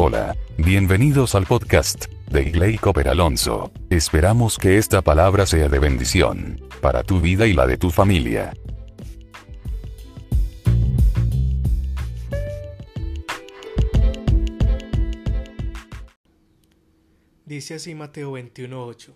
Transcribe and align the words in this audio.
Hola, 0.00 0.36
bienvenidos 0.56 1.34
al 1.34 1.44
podcast 1.44 2.04
de 2.30 2.44
Igley 2.44 2.78
Cooper 2.78 3.08
Alonso. 3.08 3.72
Esperamos 3.90 4.56
que 4.56 4.78
esta 4.78 5.02
palabra 5.02 5.44
sea 5.44 5.68
de 5.68 5.80
bendición 5.80 6.60
para 6.80 7.02
tu 7.02 7.20
vida 7.20 7.48
y 7.48 7.52
la 7.52 7.66
de 7.66 7.78
tu 7.78 7.90
familia. 7.90 8.52
Dice 17.44 17.74
así 17.74 17.96
Mateo 17.96 18.30
21:8. 18.30 19.14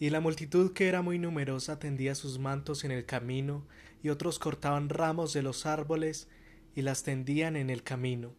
Y 0.00 0.08
la 0.08 0.20
multitud 0.20 0.72
que 0.72 0.88
era 0.88 1.02
muy 1.02 1.18
numerosa 1.18 1.78
tendía 1.78 2.14
sus 2.14 2.38
mantos 2.38 2.84
en 2.84 2.90
el 2.90 3.04
camino, 3.04 3.66
y 4.02 4.08
otros 4.08 4.38
cortaban 4.38 4.88
ramos 4.88 5.34
de 5.34 5.42
los 5.42 5.66
árboles 5.66 6.26
y 6.74 6.80
las 6.80 7.02
tendían 7.02 7.54
en 7.54 7.68
el 7.68 7.82
camino. 7.82 8.32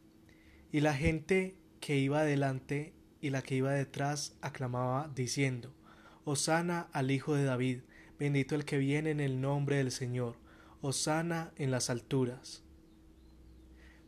Y 0.71 0.79
la 0.79 0.95
gente 0.95 1.55
que 1.79 1.97
iba 1.97 2.19
adelante 2.19 2.93
y 3.21 3.29
la 3.29 3.41
que 3.41 3.55
iba 3.55 3.71
detrás 3.71 4.37
aclamaba 4.41 5.11
diciendo, 5.15 5.73
Hosana 6.25 6.87
al 6.91 7.11
Hijo 7.11 7.35
de 7.35 7.43
David, 7.43 7.81
bendito 8.19 8.55
el 8.55 8.65
que 8.65 8.77
viene 8.77 9.11
en 9.11 9.19
el 9.19 9.41
nombre 9.41 9.77
del 9.77 9.91
Señor, 9.91 10.35
Hosana 10.81 11.51
en 11.55 11.71
las 11.71 11.89
alturas. 11.89 12.63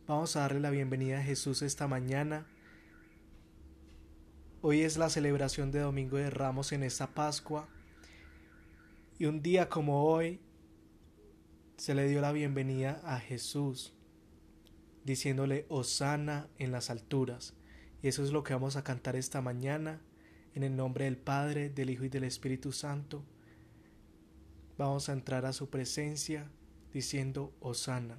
Vamos 0.06 0.34
a 0.36 0.40
darle 0.40 0.60
la 0.60 0.70
bienvenida 0.70 1.18
a 1.18 1.22
Jesús 1.22 1.62
esta 1.62 1.86
mañana. 1.86 2.46
Hoy 4.60 4.82
es 4.82 4.98
la 4.98 5.08
celebración 5.08 5.70
de 5.70 5.80
Domingo 5.80 6.16
de 6.16 6.30
Ramos 6.30 6.72
en 6.72 6.82
esta 6.82 7.06
Pascua. 7.14 7.68
Y 9.18 9.26
un 9.26 9.40
día 9.40 9.68
como 9.68 10.04
hoy 10.04 10.40
se 11.76 11.94
le 11.94 12.08
dio 12.08 12.20
la 12.20 12.32
bienvenida 12.32 13.00
a 13.04 13.20
Jesús 13.20 13.94
diciéndole 15.04 15.64
Osana 15.68 16.48
en 16.58 16.72
las 16.72 16.90
alturas. 16.90 17.54
Y 18.02 18.08
eso 18.08 18.24
es 18.24 18.32
lo 18.32 18.42
que 18.42 18.54
vamos 18.54 18.76
a 18.76 18.84
cantar 18.84 19.16
esta 19.16 19.40
mañana 19.42 20.00
en 20.54 20.62
el 20.62 20.74
nombre 20.76 21.04
del 21.04 21.16
Padre, 21.16 21.70
del 21.70 21.90
Hijo 21.90 22.04
y 22.04 22.08
del 22.08 22.24
Espíritu 22.24 22.72
Santo. 22.72 23.22
Vamos 24.78 25.08
a 25.08 25.12
entrar 25.12 25.44
a 25.44 25.52
su 25.52 25.68
presencia 25.68 26.50
diciendo 26.92 27.52
Osana. 27.60 28.18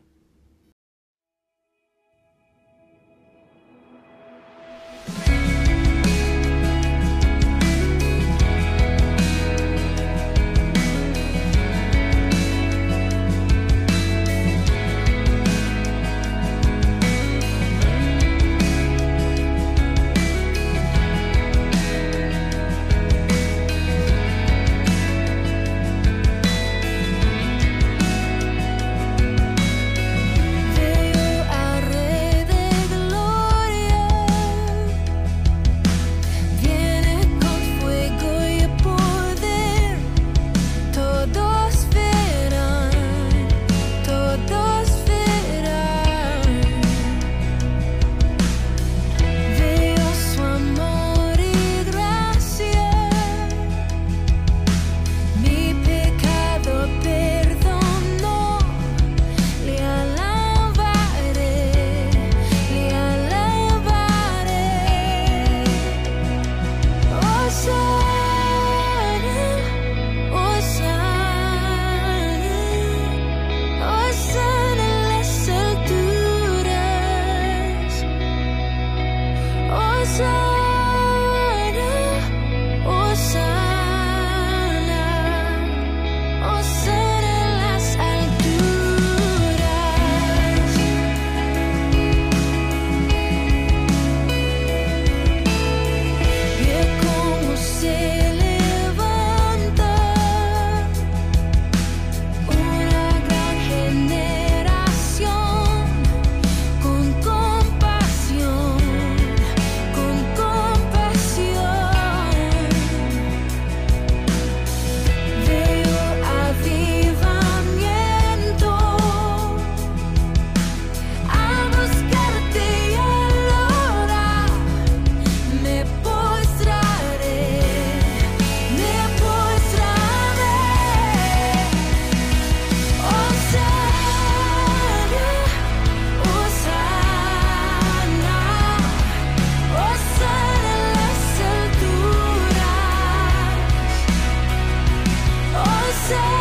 say 146.11 146.40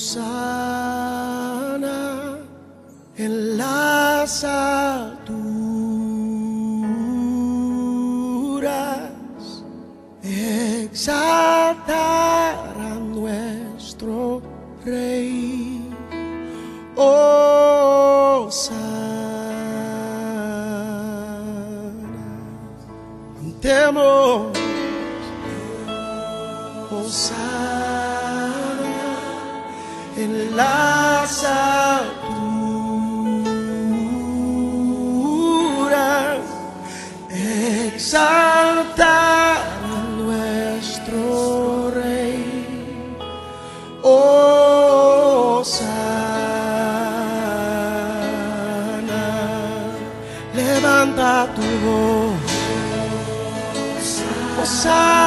outside. 0.00 0.29
Tu 51.46 51.62
voz. 51.84 52.50
Osana 54.62 55.19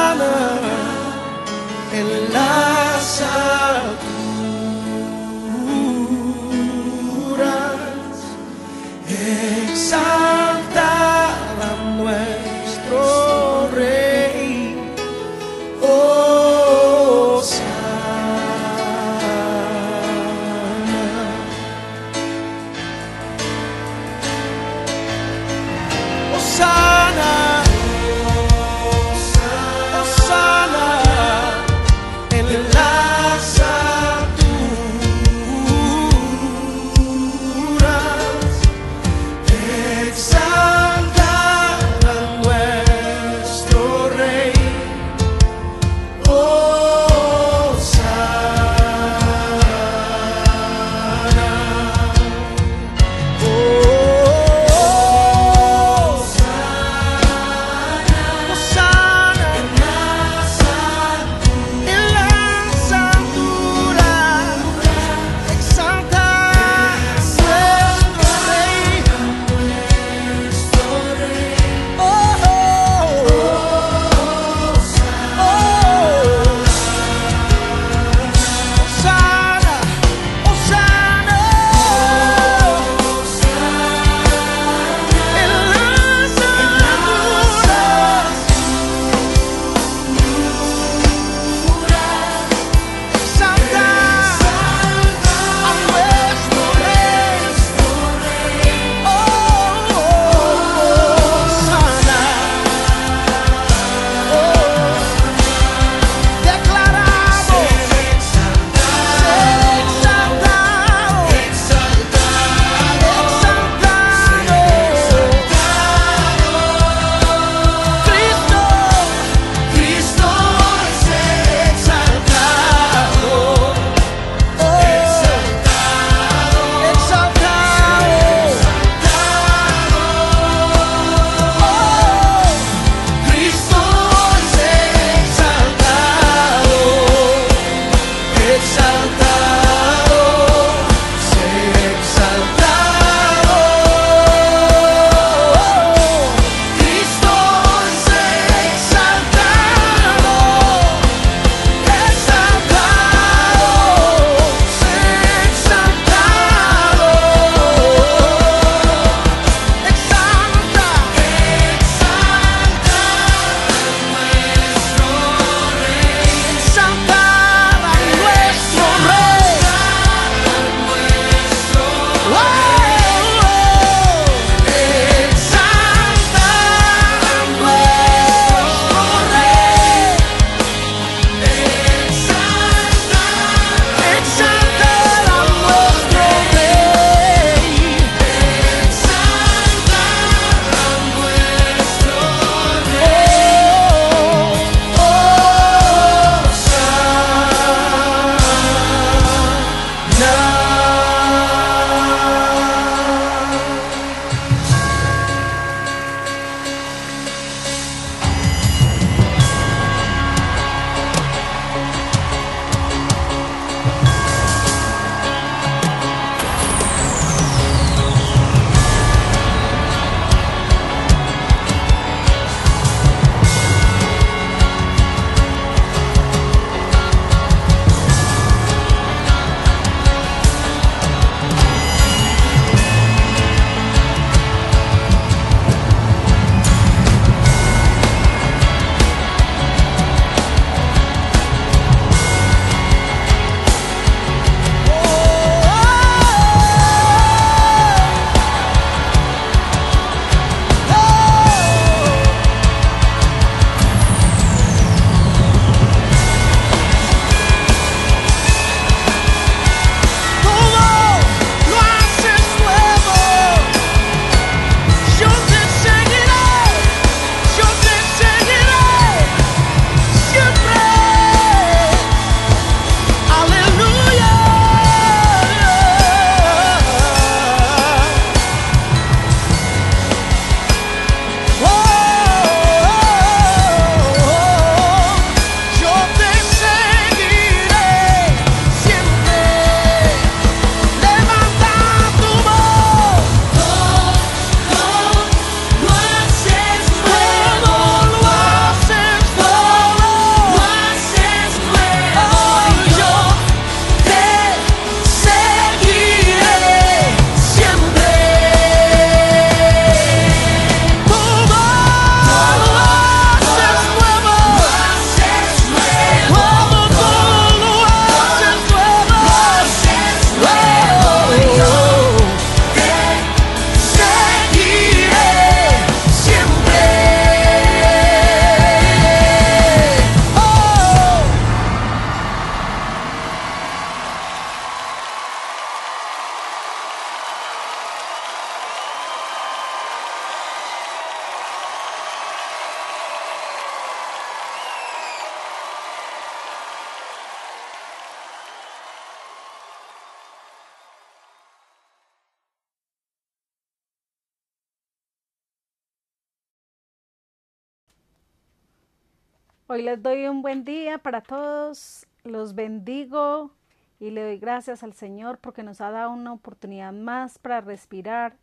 Hoy 359.66 359.80
les 359.80 360.02
doy 360.02 360.26
un 360.26 360.42
buen 360.42 360.62
día 360.62 360.98
para 360.98 361.22
todos, 361.22 362.06
los 362.22 362.54
bendigo 362.54 363.50
y 363.98 364.10
le 364.10 364.22
doy 364.22 364.36
gracias 364.36 364.82
al 364.82 364.92
Señor 364.92 365.38
porque 365.38 365.62
nos 365.62 365.80
ha 365.80 365.90
dado 365.90 366.10
una 366.10 366.34
oportunidad 366.34 366.92
más 366.92 367.38
para 367.38 367.62
respirar 367.62 368.36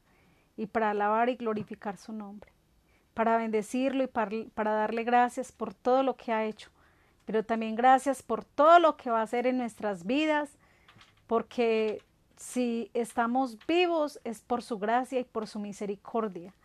y 0.58 0.66
para 0.66 0.90
alabar 0.90 1.30
y 1.30 1.36
glorificar 1.36 1.96
su 1.96 2.12
nombre, 2.12 2.52
para 3.14 3.38
bendecirlo 3.38 4.04
y 4.04 4.08
para, 4.08 4.32
para 4.56 4.72
darle 4.72 5.04
gracias 5.04 5.52
por 5.52 5.76
todo 5.76 6.02
lo 6.02 6.18
que 6.18 6.34
ha 6.34 6.46
hecho, 6.46 6.72
pero 7.26 7.46
también 7.46 7.76
gracias 7.76 8.24
por 8.24 8.44
todo 8.44 8.80
lo 8.80 8.98
que 8.98 9.12
va 9.12 9.20
a 9.20 9.24
hacer 9.24 9.46
en 9.46 9.60
nuestras 9.60 10.08
vidas, 10.08 10.58
porque 11.28 12.04
si 12.36 12.90
estamos 12.96 13.60
vivos 13.68 14.20
es 14.24 14.42
por 14.42 14.64
su 14.64 14.80
gracia 14.80 15.20
y 15.20 15.24
por 15.24 15.46
su 15.46 15.60
misericordia. 15.60 16.56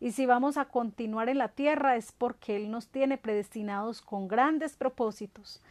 Y 0.00 0.12
si 0.12 0.26
vamos 0.26 0.56
a 0.56 0.66
continuar 0.66 1.28
en 1.28 1.38
la 1.38 1.48
tierra 1.48 1.96
es 1.96 2.12
porque 2.12 2.56
Él 2.56 2.70
nos 2.70 2.88
tiene 2.88 3.16
predestinados 3.16 4.02
con 4.02 4.28
grandes 4.28 4.76
propósitos. 4.76 5.62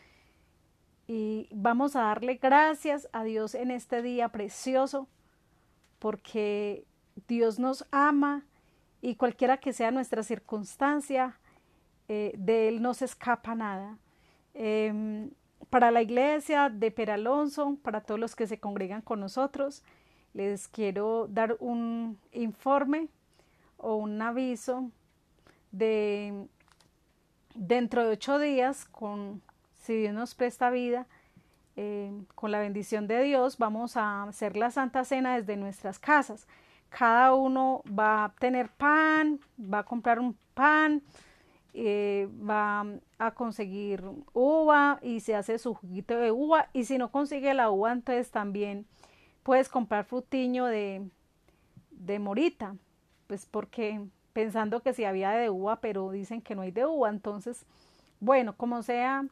Y 1.07 1.49
vamos 1.51 1.95
a 1.95 2.03
darle 2.03 2.35
gracias 2.35 3.09
a 3.11 3.23
Dios 3.23 3.55
en 3.55 3.71
este 3.71 4.01
día 4.01 4.29
precioso 4.29 5.07
porque 5.99 6.85
Dios 7.27 7.59
nos 7.59 7.85
ama 7.91 8.45
y 9.01 9.15
cualquiera 9.15 9.57
que 9.57 9.73
sea 9.73 9.91
nuestra 9.91 10.23
circunstancia, 10.23 11.37
eh, 12.07 12.33
de 12.37 12.69
Él 12.69 12.81
no 12.81 12.93
se 12.93 13.05
escapa 13.05 13.53
nada. 13.53 13.97
Em, 14.53 15.31
para 15.69 15.91
la 15.91 16.01
iglesia 16.01 16.69
de 16.69 16.91
Peralonso, 16.91 17.77
para 17.81 18.01
todos 18.01 18.19
los 18.19 18.35
que 18.35 18.47
se 18.47 18.59
congregan 18.59 19.01
con 19.01 19.19
nosotros, 19.19 19.83
les 20.33 20.67
quiero 20.67 21.27
dar 21.27 21.57
un 21.59 22.17
informe 22.31 23.09
o 23.83 23.95
un 23.97 24.21
aviso 24.21 24.89
de 25.71 26.47
dentro 27.53 28.03
de 28.03 28.13
ocho 28.13 28.39
días, 28.39 28.85
con, 28.85 29.41
si 29.73 29.95
Dios 29.95 30.13
nos 30.13 30.33
presta 30.33 30.69
vida, 30.69 31.05
eh, 31.75 32.11
con 32.35 32.51
la 32.51 32.59
bendición 32.59 33.07
de 33.07 33.23
Dios, 33.23 33.57
vamos 33.57 33.97
a 33.97 34.23
hacer 34.23 34.55
la 34.55 34.71
Santa 34.71 35.03
Cena 35.05 35.35
desde 35.35 35.57
nuestras 35.57 35.99
casas. 35.99 36.47
Cada 36.89 37.33
uno 37.33 37.83
va 37.87 38.25
a 38.25 38.29
tener 38.35 38.69
pan, 38.69 39.39
va 39.59 39.79
a 39.79 39.83
comprar 39.83 40.19
un 40.19 40.37
pan, 40.53 41.01
eh, 41.73 42.29
va 42.47 42.85
a 43.17 43.31
conseguir 43.31 44.03
uva 44.33 44.99
y 45.01 45.19
se 45.19 45.35
hace 45.35 45.57
su 45.57 45.73
juguito 45.73 46.17
de 46.17 46.31
uva. 46.31 46.69
Y 46.73 46.85
si 46.85 46.97
no 46.97 47.11
consigue 47.11 47.53
la 47.53 47.71
uva, 47.71 47.91
entonces 47.91 48.29
también 48.29 48.85
puedes 49.41 49.69
comprar 49.69 50.05
frutiño 50.05 50.65
de, 50.65 51.09
de 51.89 52.19
morita 52.19 52.75
pues 53.27 53.45
porque 53.45 54.01
pensando 54.33 54.81
que 54.81 54.93
si 54.93 55.05
había 55.05 55.31
de 55.31 55.49
uva, 55.49 55.79
pero 55.79 56.11
dicen 56.11 56.41
que 56.41 56.55
no 56.55 56.63
hay 56.63 56.71
de 56.71 56.85
uva, 56.85 57.09
entonces, 57.09 57.65
bueno, 58.19 58.55
como 58.55 58.81
sea, 58.83 59.25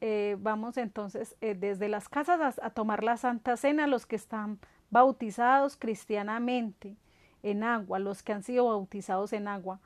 eh, 0.00 0.36
vamos 0.38 0.76
entonces 0.76 1.36
eh, 1.40 1.54
desde 1.54 1.88
las 1.88 2.08
casas 2.08 2.58
a, 2.62 2.70
tomar 2.70 3.02
la 3.02 3.16
Santa 3.16 3.56
Cena, 3.56 3.86
los 3.86 4.04
que 4.04 4.16
están 4.16 4.58
bautizados 4.90 5.76
cristianamente 5.76 6.96
en 7.42 7.64
agua, 7.64 7.98
los 7.98 8.22
que 8.22 8.32
han 8.32 8.42
sido 8.42 8.66
bautizados 8.66 9.32
en 9.32 9.48
agua. 9.48 9.80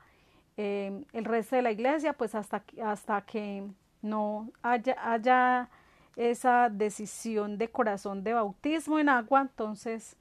Eh, 0.57 1.05
el 1.13 1.25
resto 1.25 1.55
de 1.55 1.61
la 1.61 1.71
iglesia, 1.71 2.13
pues 2.13 2.35
hasta, 2.35 2.63
hasta 2.83 3.21
que 3.21 3.65
no 4.01 4.51
haya, 4.61 4.97
haya 5.01 5.69
esa 6.17 6.69
decisión 6.69 7.57
de 7.57 7.69
corazón 7.69 8.23
de 8.23 8.33
bautismo 8.33 8.99
en 8.99 9.09
agua, 9.09 9.41
entonces 9.41 10.17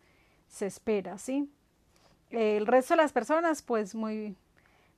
se 0.46 0.66
espera, 0.66 1.18
¿sí? 1.18 1.50
El 2.30 2.66
resto 2.66 2.94
de 2.94 2.98
las 2.98 3.12
personas, 3.12 3.62
pues 3.62 3.94
muy, 3.94 4.36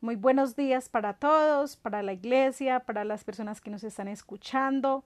muy 0.01 0.17
buenos 0.17 0.57
días 0.57 0.89
para 0.89 1.15
todos, 1.15 1.77
para 1.77 2.03
la 2.03 2.13
iglesia, 2.13 2.81
para 2.81 3.05
las 3.05 3.25
personas 3.25 3.61
que 3.61 3.71
nos 3.71 3.85
están 3.85 4.09
escuchando, 4.09 5.05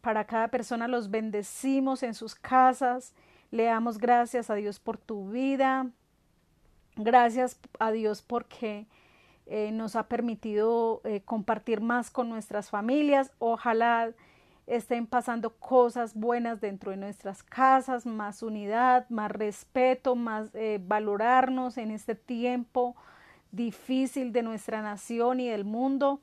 para 0.00 0.26
cada 0.26 0.48
persona 0.48 0.88
los 0.88 1.10
bendecimos 1.10 2.02
en 2.02 2.14
sus 2.14 2.34
casas, 2.34 3.14
le 3.50 3.64
damos 3.64 3.98
gracias 3.98 4.50
a 4.50 4.54
Dios 4.54 4.80
por 4.80 4.98
tu 4.98 5.30
vida, 5.30 5.90
gracias 6.96 7.58
a 7.78 7.92
Dios 7.92 8.22
porque 8.22 8.86
eh, 9.46 9.70
nos 9.72 9.96
ha 9.96 10.08
permitido 10.08 11.00
eh, 11.04 11.20
compartir 11.24 11.80
más 11.80 12.10
con 12.10 12.28
nuestras 12.28 12.70
familias, 12.70 13.30
ojalá 13.38 14.12
estén 14.66 15.06
pasando 15.06 15.50
cosas 15.56 16.14
buenas 16.14 16.60
dentro 16.60 16.90
de 16.90 16.96
nuestras 16.96 17.42
casas, 17.42 18.06
más 18.06 18.42
unidad, 18.42 19.08
más 19.10 19.30
respeto, 19.30 20.14
más 20.14 20.50
eh, 20.54 20.78
valorarnos 20.82 21.78
en 21.78 21.90
este 21.90 22.14
tiempo 22.14 22.96
difícil 23.50 24.32
de 24.32 24.42
nuestra 24.42 24.82
nación 24.82 25.40
y 25.40 25.48
del 25.48 25.64
mundo, 25.64 26.20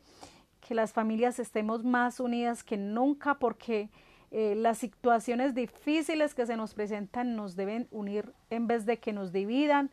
que 0.67 0.74
las 0.74 0.93
familias 0.93 1.39
estemos 1.39 1.84
más 1.84 2.19
unidas 2.19 2.63
que 2.63 2.77
nunca 2.77 3.36
porque 3.36 3.89
eh, 4.31 4.55
las 4.55 4.77
situaciones 4.77 5.53
difíciles 5.53 6.34
que 6.34 6.46
se 6.46 6.55
nos 6.55 6.74
presentan 6.74 7.36
nos 7.36 7.55
deben 7.55 7.88
unir 7.91 8.34
en 8.50 8.67
vez 8.67 8.86
de 8.86 8.98
que 8.98 9.13
nos 9.13 9.31
dividan. 9.31 9.91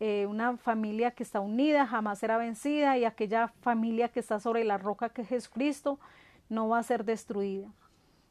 Eh, 0.00 0.26
una 0.26 0.56
familia 0.56 1.10
que 1.10 1.24
está 1.24 1.40
unida 1.40 1.86
jamás 1.86 2.20
será 2.20 2.38
vencida 2.38 2.96
y 2.98 3.04
aquella 3.04 3.48
familia 3.62 4.08
que 4.08 4.20
está 4.20 4.38
sobre 4.38 4.62
la 4.62 4.78
roca 4.78 5.08
que 5.08 5.22
es 5.22 5.28
Jesucristo 5.28 5.98
no 6.48 6.68
va 6.68 6.78
a 6.78 6.82
ser 6.82 7.04
destruida. 7.04 7.68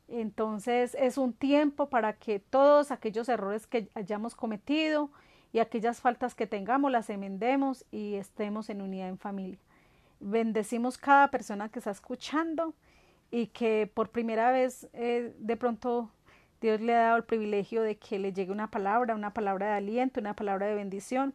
Entonces 0.07 0.95
es 0.99 1.17
un 1.17 1.33
tiempo 1.33 1.89
para 1.89 2.13
que 2.13 2.39
todos 2.39 2.91
aquellos 2.91 3.27
errores 3.27 3.67
que 3.67 3.89
hayamos 3.93 4.35
cometido 4.35 5.09
y 5.51 5.59
aquellas 5.59 6.01
faltas 6.01 6.35
que 6.35 6.47
tengamos 6.47 6.91
las 6.91 7.09
enmendemos 7.09 7.85
y 7.91 8.15
estemos 8.15 8.69
en 8.69 8.81
unidad 8.81 9.09
en 9.09 9.17
familia. 9.17 9.59
Bendecimos 10.19 10.97
cada 10.97 11.29
persona 11.29 11.69
que 11.69 11.79
está 11.79 11.91
escuchando 11.91 12.73
y 13.31 13.47
que 13.47 13.91
por 13.93 14.09
primera 14.09 14.51
vez 14.51 14.89
eh, 14.93 15.33
de 15.37 15.57
pronto 15.57 16.09
Dios 16.61 16.81
le 16.81 16.95
ha 16.95 17.01
dado 17.01 17.17
el 17.17 17.23
privilegio 17.23 17.81
de 17.81 17.97
que 17.97 18.17
le 18.17 18.33
llegue 18.33 18.51
una 18.51 18.71
palabra, 18.71 19.13
una 19.13 19.33
palabra 19.33 19.67
de 19.67 19.73
aliento, 19.73 20.19
una 20.19 20.35
palabra 20.35 20.67
de 20.67 20.75
bendición 20.75 21.33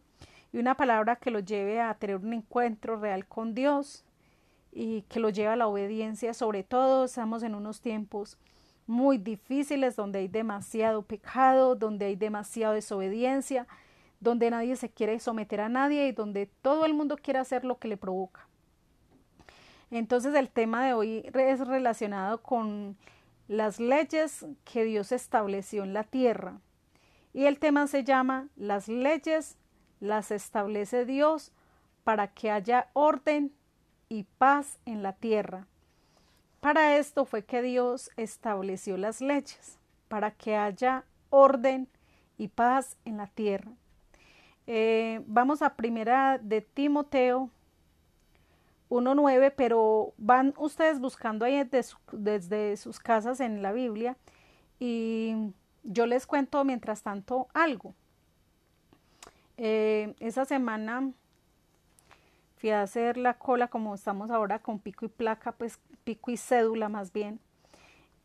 y 0.51 0.57
una 0.57 0.75
palabra 0.75 1.15
que 1.15 1.31
lo 1.31 1.39
lleve 1.39 1.79
a 1.79 1.93
tener 1.93 2.17
un 2.17 2.33
encuentro 2.33 2.97
real 2.97 3.27
con 3.27 3.53
Dios 3.53 4.03
y 4.73 5.03
que 5.03 5.19
lo 5.19 5.29
lleve 5.29 5.49
a 5.49 5.55
la 5.55 5.67
obediencia. 5.67 6.33
Sobre 6.33 6.63
todo, 6.63 7.05
estamos 7.05 7.43
en 7.43 7.55
unos 7.55 7.81
tiempos 7.81 8.37
muy 8.87 9.17
difíciles 9.17 9.95
donde 9.95 10.19
hay 10.19 10.27
demasiado 10.27 11.03
pecado, 11.03 11.75
donde 11.75 12.05
hay 12.05 12.15
demasiada 12.15 12.73
desobediencia, 12.73 13.67
donde 14.19 14.49
nadie 14.49 14.75
se 14.75 14.89
quiere 14.89 15.19
someter 15.19 15.61
a 15.61 15.69
nadie 15.69 16.07
y 16.07 16.11
donde 16.11 16.47
todo 16.61 16.85
el 16.85 16.93
mundo 16.93 17.17
quiere 17.17 17.39
hacer 17.39 17.65
lo 17.65 17.77
que 17.77 17.87
le 17.87 17.97
provoca. 17.97 18.47
Entonces 19.91 20.33
el 20.33 20.49
tema 20.49 20.85
de 20.85 20.93
hoy 20.93 21.29
es 21.33 21.59
relacionado 21.59 22.41
con 22.41 22.97
las 23.47 23.79
leyes 23.79 24.45
que 24.63 24.83
Dios 24.85 25.11
estableció 25.11 25.83
en 25.83 25.93
la 25.93 26.03
tierra. 26.03 26.59
Y 27.33 27.45
el 27.45 27.59
tema 27.59 27.87
se 27.87 28.03
llama 28.03 28.47
Las 28.55 28.87
leyes 28.87 29.57
las 29.99 30.31
establece 30.31 31.05
Dios 31.05 31.51
para 32.03 32.27
que 32.27 32.51
haya 32.51 32.89
orden 32.93 33.53
y 34.13 34.25
paz 34.37 34.77
en 34.85 35.01
la 35.01 35.13
tierra. 35.13 35.65
Para 36.61 36.97
esto 36.97 37.25
fue 37.25 37.43
que 37.45 37.63
Dios 37.63 38.11
estableció 38.15 38.95
las 38.95 39.21
leyes, 39.21 39.79
para 40.07 40.29
que 40.29 40.55
haya 40.55 41.03
orden 41.31 41.87
y 42.37 42.49
paz 42.49 42.95
en 43.05 43.17
la 43.17 43.25
tierra. 43.25 43.71
Eh, 44.67 45.23
vamos 45.25 45.63
a 45.63 45.73
primera 45.73 46.37
de 46.37 46.61
Timoteo 46.61 47.49
1.9, 48.89 49.51
pero 49.57 50.13
van 50.17 50.53
ustedes 50.57 50.99
buscando 50.99 51.43
ahí 51.43 51.67
desde, 52.11 52.77
sus 52.77 52.99
casas 52.99 53.39
en 53.39 53.63
la 53.63 53.71
Biblia 53.71 54.15
y 54.79 55.33
yo 55.81 56.05
les 56.05 56.27
cuento 56.27 56.63
mientras 56.63 57.01
tanto 57.01 57.47
algo. 57.55 57.95
Eh, 59.57 60.13
esa 60.19 60.45
semana 60.45 61.13
fui 62.63 62.69
a 62.71 62.81
hacer 62.81 63.17
la 63.17 63.33
cola 63.33 63.67
como 63.67 63.93
estamos 63.93 64.31
ahora 64.31 64.59
con 64.59 64.79
pico 64.79 65.05
y 65.05 65.09
placa, 65.09 65.51
pues 65.51 65.81
pico 66.05 66.31
y 66.31 66.37
cédula 66.37 66.87
más 66.87 67.11
bien. 67.11 67.41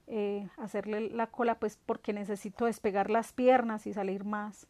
Eh, 0.07 0.49
hacerle 0.59 1.11
la 1.11 1.27
cola 1.27 1.57
pues 1.59 1.77
porque 1.85 2.13
necesito 2.13 2.67
despegar 2.67 3.11
las 3.11 3.33
piernas 3.33 3.89
y 3.89 3.93
salir 3.93 4.25
más 4.25 4.69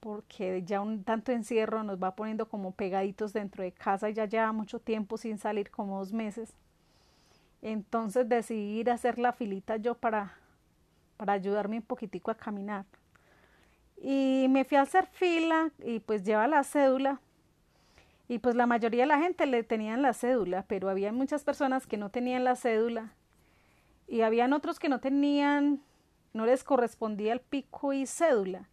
porque 0.00 0.62
ya 0.64 0.80
un 0.80 1.04
tanto 1.04 1.32
encierro 1.32 1.82
nos 1.82 2.02
va 2.02 2.16
poniendo 2.16 2.48
como 2.48 2.70
pegaditos 2.70 3.34
dentro 3.34 3.62
de 3.62 3.72
casa 3.72 4.08
y 4.08 4.14
ya 4.14 4.24
lleva 4.24 4.52
mucho 4.52 4.80
tiempo 4.80 5.18
sin 5.18 5.36
salir 5.36 5.70
como 5.70 5.98
dos 5.98 6.14
meses 6.14 6.54
entonces 7.60 8.26
decidí 8.26 8.80
ir 8.80 8.90
a 8.90 8.94
hacer 8.94 9.18
la 9.18 9.32
filita 9.32 9.76
yo 9.76 9.94
para 9.94 10.32
para 11.18 11.34
ayudarme 11.34 11.76
un 11.76 11.82
poquitico 11.82 12.30
a 12.30 12.34
caminar 12.34 12.86
y 14.02 14.46
me 14.48 14.64
fui 14.64 14.78
a 14.78 14.82
hacer 14.82 15.06
fila 15.06 15.70
y 15.84 16.00
pues 16.00 16.24
lleva 16.24 16.48
la 16.48 16.64
cédula 16.64 17.20
y 18.28 18.38
pues 18.38 18.54
la 18.54 18.66
mayoría 18.66 19.02
de 19.02 19.08
la 19.08 19.18
gente 19.20 19.46
le 19.46 19.62
tenían 19.62 20.02
la 20.02 20.14
cédula, 20.14 20.64
pero 20.66 20.88
había 20.88 21.12
muchas 21.12 21.44
personas 21.44 21.86
que 21.86 21.96
no 21.98 22.10
tenían 22.10 22.44
la 22.44 22.56
cédula 22.56 23.12
y 24.08 24.22
habían 24.22 24.52
otros 24.52 24.78
que 24.78 24.88
no 24.88 25.00
tenían, 25.00 25.82
no 26.32 26.46
les 26.46 26.64
correspondía 26.64 27.32
el 27.32 27.40
pico 27.40 27.92
y 27.92 28.06
cédula. 28.06 28.68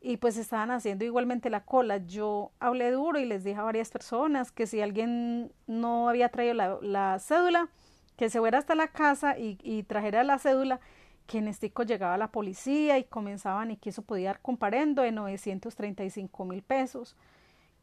y 0.00 0.18
pues 0.18 0.36
estaban 0.36 0.70
haciendo 0.70 1.04
igualmente 1.04 1.50
la 1.50 1.64
cola. 1.64 1.96
Yo 1.98 2.52
hablé 2.60 2.90
duro 2.92 3.18
y 3.18 3.24
les 3.24 3.42
dije 3.44 3.58
a 3.58 3.64
varias 3.64 3.90
personas 3.90 4.52
que 4.52 4.66
si 4.66 4.80
alguien 4.80 5.52
no 5.66 6.08
había 6.08 6.28
traído 6.28 6.54
la, 6.54 6.78
la 6.82 7.18
cédula, 7.18 7.68
que 8.16 8.30
se 8.30 8.38
fuera 8.38 8.58
hasta 8.58 8.74
la 8.74 8.88
casa 8.88 9.38
y, 9.38 9.58
y 9.62 9.82
trajera 9.82 10.22
la 10.24 10.38
cédula, 10.38 10.80
que 11.26 11.38
en 11.38 11.48
estico 11.48 11.82
llegaba 11.82 12.16
la 12.18 12.30
policía 12.30 12.98
y 12.98 13.04
comenzaban 13.04 13.70
y 13.72 13.76
que 13.78 13.90
eso 13.90 14.02
podía 14.02 14.28
dar 14.28 14.40
comparendo 14.40 15.02
de 15.02 15.12
935 15.12 16.44
mil 16.44 16.62
pesos. 16.62 17.16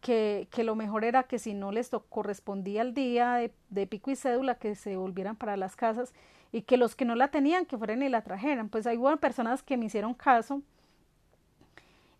Que, 0.03 0.49
lo 0.57 0.75
mejor 0.75 1.05
era 1.05 1.23
que 1.23 1.39
si 1.39 1.53
no 1.53 1.71
les 1.71 1.89
correspondía 2.09 2.81
el 2.81 2.93
día 2.93 3.49
de, 3.69 3.87
pico 3.87 4.11
y 4.11 4.17
cédula, 4.17 4.55
que 4.55 4.75
se 4.75 4.97
volvieran 4.97 5.37
para 5.37 5.55
las 5.55 5.77
casas 5.77 6.13
y 6.51 6.63
que 6.63 6.75
los 6.75 6.93
que 6.95 7.05
no 7.05 7.15
la 7.15 7.29
tenían, 7.29 7.65
que 7.65 7.77
fueran 7.77 8.03
y 8.03 8.09
la 8.09 8.21
trajeran. 8.21 8.67
Pues 8.67 8.85
hay 8.85 8.97
buenas 8.97 9.21
personas 9.21 9.63
que 9.63 9.77
me 9.77 9.85
hicieron 9.85 10.13
caso 10.13 10.61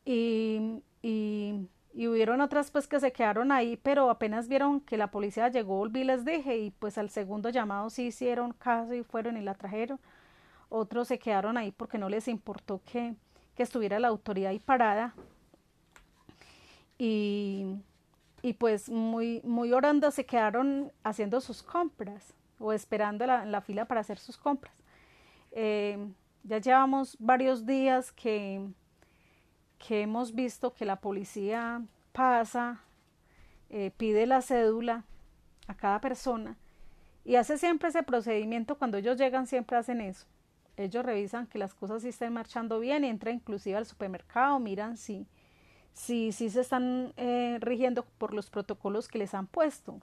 y, 0.06 0.82
y, 1.02 1.68
y, 1.94 2.08
hubieron 2.08 2.40
otras 2.40 2.72
pues 2.72 2.88
que 2.88 3.02
se 3.02 3.12
quedaron 3.12 3.52
ahí, 3.52 3.78
pero 3.84 4.10
apenas 4.10 4.48
vieron 4.48 4.80
que 4.80 4.98
la 4.98 5.12
policía 5.12 5.50
llegó, 5.50 5.76
volví 5.76 6.06
les 6.06 6.24
dije 6.24 6.58
y 6.58 6.72
pues 6.72 6.98
al 6.98 7.10
segundo 7.10 7.50
llamado 7.50 7.90
sí 7.90 8.08
hicieron 8.08 8.54
caso 8.54 8.94
y 8.94 9.04
fueron 9.04 9.36
y 9.36 9.42
la 9.42 9.56
trajeron. 9.56 10.00
Otros 10.70 11.10
se 11.10 11.20
quedaron 11.20 11.58
ahí 11.58 11.72
porque 11.72 11.98
no 11.98 12.08
les 12.08 12.30
importó 12.30 12.82
que, 12.86 13.14
que 13.56 13.64
estuviera 13.64 14.00
la 14.00 14.08
autoridad 14.08 14.52
ahí 14.52 14.60
parada. 14.60 15.14
Y, 17.06 18.54
pues 18.60 18.90
muy, 18.90 19.42
muy 19.44 19.74
orando 19.74 20.10
se 20.12 20.26
quedaron 20.26 20.92
haciendo 21.04 21.42
sus 21.42 21.62
compras 21.62 22.34
o 22.60 22.72
esperando 22.72 23.26
la, 23.26 23.46
la 23.46 23.60
fila 23.60 23.86
para 23.86 24.00
hacer 24.00 24.18
sus 24.18 24.38
compras. 24.38 24.74
Eh, 25.52 25.98
ya 26.44 26.60
llevamos 26.60 27.18
varios 27.20 27.66
días 27.66 28.14
que, 28.14 28.66
que 29.80 30.02
hemos 30.02 30.34
visto 30.34 30.74
que 30.74 30.86
la 30.86 30.98
policía 31.02 31.82
pasa, 32.14 32.82
eh, 33.70 33.92
pide 33.98 34.26
la 34.26 34.42
cédula 34.42 35.04
a 35.68 35.76
cada 35.76 36.00
persona 36.00 36.58
y 37.26 37.36
hace 37.36 37.58
siempre 37.58 37.90
ese 37.90 38.04
procedimiento, 38.04 38.78
cuando 38.78 38.98
ellos 38.98 39.18
llegan 39.18 39.46
siempre 39.48 39.76
hacen 39.76 40.00
eso. 40.00 40.26
Ellos 40.78 41.06
revisan 41.06 41.48
que 41.48 41.60
las 41.60 41.74
cosas 41.74 42.02
sí 42.02 42.10
estén 42.10 42.32
marchando 42.34 42.80
bien 42.80 43.04
y 43.04 43.10
entran 43.10 43.36
inclusive 43.36 43.76
al 43.76 43.86
supermercado, 43.86 44.58
miran 44.60 44.96
si, 44.98 45.28
si, 45.94 46.32
si 46.32 46.50
se 46.50 46.62
están 46.62 47.14
eh, 47.18 47.58
rigiendo 47.62 48.06
por 48.18 48.34
los 48.34 48.50
protocolos 48.50 49.08
que 49.08 49.20
les 49.20 49.34
han 49.34 49.48
puesto. 49.48 50.00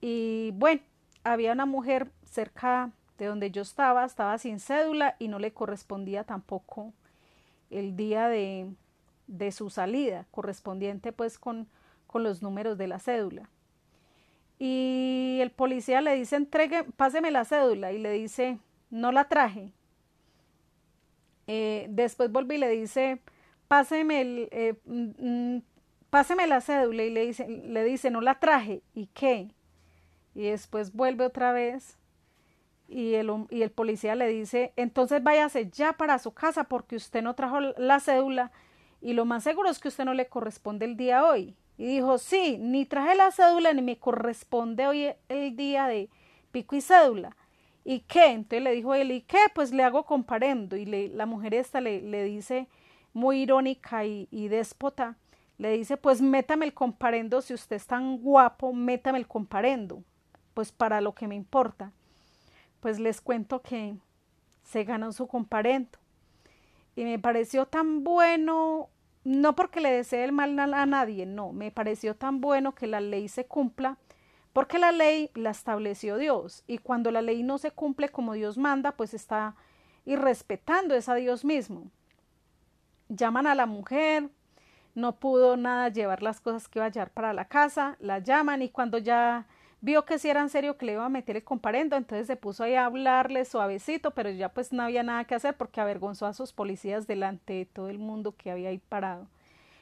Y 0.00 0.52
bueno, 0.54 0.82
había 1.24 1.52
una 1.52 1.66
mujer 1.66 2.10
cerca 2.24 2.90
de 3.18 3.26
donde 3.26 3.50
yo 3.50 3.62
estaba, 3.62 4.04
estaba 4.04 4.38
sin 4.38 4.60
cédula 4.60 5.16
y 5.18 5.28
no 5.28 5.38
le 5.38 5.52
correspondía 5.52 6.24
tampoco 6.24 6.92
el 7.68 7.96
día 7.96 8.28
de, 8.28 8.72
de 9.26 9.52
su 9.52 9.70
salida, 9.70 10.26
correspondiente 10.30 11.12
pues 11.12 11.38
con, 11.38 11.68
con 12.06 12.22
los 12.22 12.42
números 12.42 12.78
de 12.78 12.88
la 12.88 12.98
cédula. 12.98 13.48
Y 14.58 15.38
el 15.40 15.50
policía 15.50 16.00
le 16.00 16.14
dice, 16.14 16.36
entregue, 16.36 16.84
páseme 16.96 17.30
la 17.30 17.44
cédula 17.44 17.92
y 17.92 17.98
le 17.98 18.10
dice, 18.12 18.58
no 18.90 19.12
la 19.12 19.28
traje. 19.28 19.72
Eh, 21.46 21.86
después 21.88 22.30
volví 22.30 22.56
y 22.56 22.58
le 22.58 22.68
dice, 22.68 23.20
páseme, 23.70 24.20
el, 24.20 24.48
eh, 24.50 24.74
mm, 24.84 25.56
mm, 25.56 25.62
páseme 26.10 26.48
la 26.48 26.60
cédula 26.60 27.04
y 27.04 27.10
le 27.10 27.24
dice, 27.24 27.46
le 27.48 27.84
dice, 27.84 28.10
no 28.10 28.20
la 28.20 28.40
traje. 28.40 28.82
¿Y 28.94 29.06
qué? 29.14 29.54
Y 30.34 30.42
después 30.42 30.92
vuelve 30.92 31.24
otra 31.24 31.52
vez 31.52 31.96
y 32.88 33.14
el, 33.14 33.30
y 33.48 33.62
el 33.62 33.70
policía 33.70 34.16
le 34.16 34.26
dice, 34.26 34.72
entonces 34.74 35.22
váyase 35.22 35.70
ya 35.70 35.92
para 35.92 36.18
su 36.18 36.32
casa 36.32 36.64
porque 36.64 36.96
usted 36.96 37.22
no 37.22 37.36
trajo 37.36 37.60
la 37.60 38.00
cédula 38.00 38.50
y 39.00 39.12
lo 39.12 39.24
más 39.24 39.44
seguro 39.44 39.70
es 39.70 39.78
que 39.78 39.86
usted 39.86 40.04
no 40.04 40.14
le 40.14 40.26
corresponde 40.26 40.84
el 40.84 40.96
día 40.96 41.24
hoy. 41.24 41.54
Y 41.78 41.86
dijo, 41.86 42.18
sí, 42.18 42.58
ni 42.58 42.86
traje 42.86 43.14
la 43.14 43.30
cédula 43.30 43.72
ni 43.72 43.82
me 43.82 43.98
corresponde 43.98 44.88
hoy 44.88 45.12
el 45.28 45.54
día 45.54 45.86
de 45.86 46.10
pico 46.50 46.74
y 46.74 46.80
cédula. 46.80 47.36
¿Y 47.84 48.00
qué? 48.00 48.32
Entonces 48.32 48.64
le 48.64 48.72
dijo 48.72 48.94
él, 48.94 49.12
¿y 49.12 49.20
qué? 49.20 49.38
Pues 49.54 49.72
le 49.72 49.84
hago 49.84 50.04
comparendo. 50.06 50.76
Y 50.76 50.86
la 50.86 51.24
mujer 51.24 51.54
esta 51.54 51.80
le, 51.80 52.02
le 52.02 52.24
dice, 52.24 52.66
muy 53.12 53.42
irónica 53.42 54.04
y, 54.04 54.48
déspota, 54.48 55.16
le 55.58 55.72
dice, 55.72 55.96
pues 55.96 56.22
métame 56.22 56.66
el 56.66 56.74
comparendo, 56.74 57.42
si 57.42 57.54
usted 57.54 57.76
es 57.76 57.86
tan 57.86 58.18
guapo, 58.18 58.72
métame 58.72 59.18
el 59.18 59.26
comparendo, 59.26 60.02
pues 60.54 60.72
para 60.72 61.00
lo 61.00 61.14
que 61.14 61.28
me 61.28 61.34
importa 61.34 61.92
pues 62.80 62.98
les 62.98 63.20
cuento 63.20 63.62
que 63.62 63.94
se 64.62 64.84
ganó 64.84 65.12
su 65.12 65.26
comparendo. 65.26 65.98
Y 66.96 67.04
me 67.04 67.18
pareció 67.18 67.66
tan 67.66 68.02
bueno, 68.02 68.88
no 69.22 69.54
porque 69.54 69.80
le 69.80 69.92
desee 69.92 70.24
el 70.24 70.32
mal 70.32 70.58
a 70.58 70.86
nadie, 70.86 71.24
no, 71.26 71.52
me 71.52 71.70
pareció 71.70 72.16
tan 72.16 72.40
bueno 72.40 72.74
que 72.74 72.86
la 72.86 73.00
ley 73.00 73.28
se 73.28 73.46
cumpla, 73.46 73.98
porque 74.52 74.78
la 74.78 74.90
ley 74.90 75.30
la 75.34 75.50
estableció 75.50 76.16
Dios. 76.16 76.64
Y 76.66 76.78
cuando 76.78 77.10
la 77.10 77.22
ley 77.22 77.42
no 77.42 77.58
se 77.58 77.70
cumple 77.70 78.08
como 78.08 78.32
Dios 78.32 78.58
manda, 78.58 78.92
pues 78.92 79.14
está 79.14 79.54
irrespetando 80.04 80.94
es 80.94 81.08
a 81.08 81.14
Dios 81.14 81.44
mismo. 81.44 81.90
Llaman 83.10 83.48
a 83.48 83.56
la 83.56 83.66
mujer, 83.66 84.30
no 84.94 85.16
pudo 85.16 85.56
nada 85.56 85.88
llevar 85.88 86.22
las 86.22 86.40
cosas 86.40 86.68
que 86.68 86.78
iba 86.78 86.86
a 86.86 86.90
llevar 86.90 87.10
para 87.10 87.32
la 87.32 87.46
casa, 87.46 87.96
la 87.98 88.20
llaman 88.20 88.62
y 88.62 88.70
cuando 88.70 88.98
ya 88.98 89.46
vio 89.80 90.04
que 90.04 90.18
si 90.18 90.28
era 90.28 90.40
en 90.40 90.48
serio 90.48 90.76
que 90.76 90.86
le 90.86 90.92
iba 90.92 91.04
a 91.04 91.08
meter 91.08 91.36
el 91.36 91.42
comparendo, 91.42 91.96
entonces 91.96 92.28
se 92.28 92.36
puso 92.36 92.62
ahí 92.64 92.74
a 92.74 92.86
hablarle 92.86 93.44
suavecito, 93.44 94.12
pero 94.12 94.30
ya 94.30 94.50
pues 94.50 94.72
no 94.72 94.84
había 94.84 95.02
nada 95.02 95.24
que 95.24 95.34
hacer 95.34 95.56
porque 95.56 95.80
avergonzó 95.80 96.26
a 96.26 96.34
sus 96.34 96.52
policías 96.52 97.08
delante 97.08 97.54
de 97.54 97.66
todo 97.66 97.88
el 97.88 97.98
mundo 97.98 98.36
que 98.36 98.50
había 98.50 98.68
ahí 98.68 98.78
parado. 98.78 99.26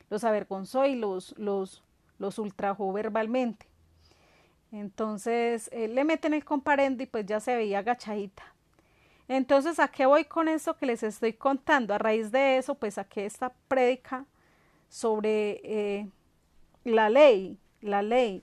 Los 0.08 0.24
avergonzó 0.24 0.86
y 0.86 0.94
los, 0.94 1.36
los, 1.36 1.82
los 2.18 2.38
ultrajó 2.38 2.92
verbalmente. 2.94 3.66
Entonces 4.72 5.68
eh, 5.72 5.88
le 5.88 6.04
meten 6.04 6.34
el 6.34 6.44
comparendo 6.44 7.02
y 7.02 7.06
pues 7.06 7.26
ya 7.26 7.40
se 7.40 7.56
veía 7.56 7.80
agachadita. 7.80 8.54
Entonces, 9.28 9.78
¿a 9.78 9.88
qué 9.88 10.06
voy 10.06 10.24
con 10.24 10.48
eso 10.48 10.76
que 10.76 10.86
les 10.86 11.02
estoy 11.02 11.34
contando? 11.34 11.94
A 11.94 11.98
raíz 11.98 12.32
de 12.32 12.56
eso, 12.56 12.74
pues 12.74 12.94
saqué 12.94 13.26
esta 13.26 13.52
prédica 13.68 14.24
sobre 14.88 15.60
eh, 15.64 16.08
la 16.84 17.10
ley, 17.10 17.58
la 17.82 18.02
ley, 18.02 18.42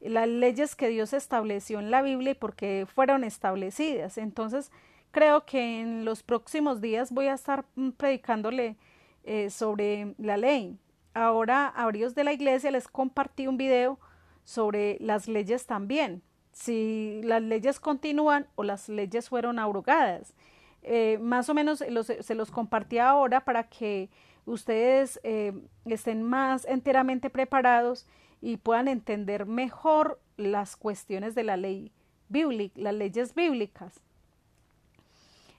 las 0.00 0.28
leyes 0.28 0.74
que 0.74 0.88
Dios 0.88 1.12
estableció 1.12 1.78
en 1.78 1.90
la 1.90 2.02
Biblia 2.02 2.32
y 2.32 2.34
por 2.34 2.56
qué 2.56 2.86
fueron 2.92 3.22
establecidas. 3.22 4.18
Entonces, 4.18 4.72
creo 5.12 5.46
que 5.46 5.80
en 5.80 6.04
los 6.04 6.22
próximos 6.22 6.80
días 6.80 7.12
voy 7.12 7.28
a 7.28 7.34
estar 7.34 7.64
mm, 7.76 7.90
predicándole 7.90 8.76
eh, 9.24 9.50
sobre 9.50 10.14
la 10.18 10.36
ley. 10.36 10.76
Ahora, 11.14 11.72
a 11.74 11.90
de 11.90 12.24
la 12.24 12.32
iglesia 12.32 12.70
les 12.70 12.88
compartí 12.88 13.46
un 13.46 13.56
video 13.56 13.98
sobre 14.44 14.98
las 15.00 15.28
leyes 15.28 15.66
también, 15.66 16.22
si 16.56 17.20
las 17.22 17.42
leyes 17.42 17.78
continúan 17.78 18.46
o 18.54 18.64
las 18.64 18.88
leyes 18.88 19.28
fueron 19.28 19.58
abrogadas. 19.58 20.32
Eh, 20.82 21.18
más 21.20 21.50
o 21.50 21.54
menos 21.54 21.84
se 22.20 22.34
los 22.34 22.50
compartí 22.50 22.98
ahora 22.98 23.44
para 23.44 23.64
que 23.64 24.08
ustedes 24.46 25.20
eh, 25.22 25.52
estén 25.84 26.22
más 26.22 26.64
enteramente 26.64 27.28
preparados 27.28 28.06
y 28.40 28.56
puedan 28.56 28.88
entender 28.88 29.44
mejor 29.44 30.18
las 30.38 30.76
cuestiones 30.76 31.34
de 31.34 31.44
la 31.44 31.58
ley 31.58 31.92
bíblica, 32.30 32.80
las 32.80 32.94
leyes 32.94 33.34
bíblicas. 33.34 34.00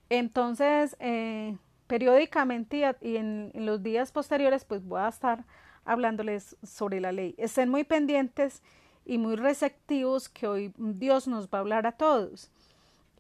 Entonces, 0.10 0.96
eh, 1.00 1.58
periódicamente 1.86 2.96
y, 3.02 3.18
en, 3.18 3.52
los 3.54 3.84
días 3.84 4.12
posteriores, 4.12 4.66
pues 4.66 4.84
voy 4.84 5.02
a 5.02 5.10
estar 5.10 5.46
hablándoles 5.86 6.58
sobre 6.64 7.00
la 7.00 7.12
ley. 7.12 7.36
Estén 7.38 7.70
muy 7.70 7.84
pendientes 7.84 8.64
y 9.08 9.18
muy 9.18 9.38
receptivos 9.38 10.28
que 10.28 10.48
hoy 10.48 10.74
Dios 10.78 11.28
nos 11.28 11.48
va 11.48 11.60
a 11.60 11.62
hablar 11.62 11.88
a 11.88 11.94
todos. 11.94 12.52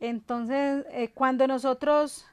Entonces, 0.02 0.86
eh, 0.92 1.12
cuando 1.14 1.48
nosotros 1.48 2.26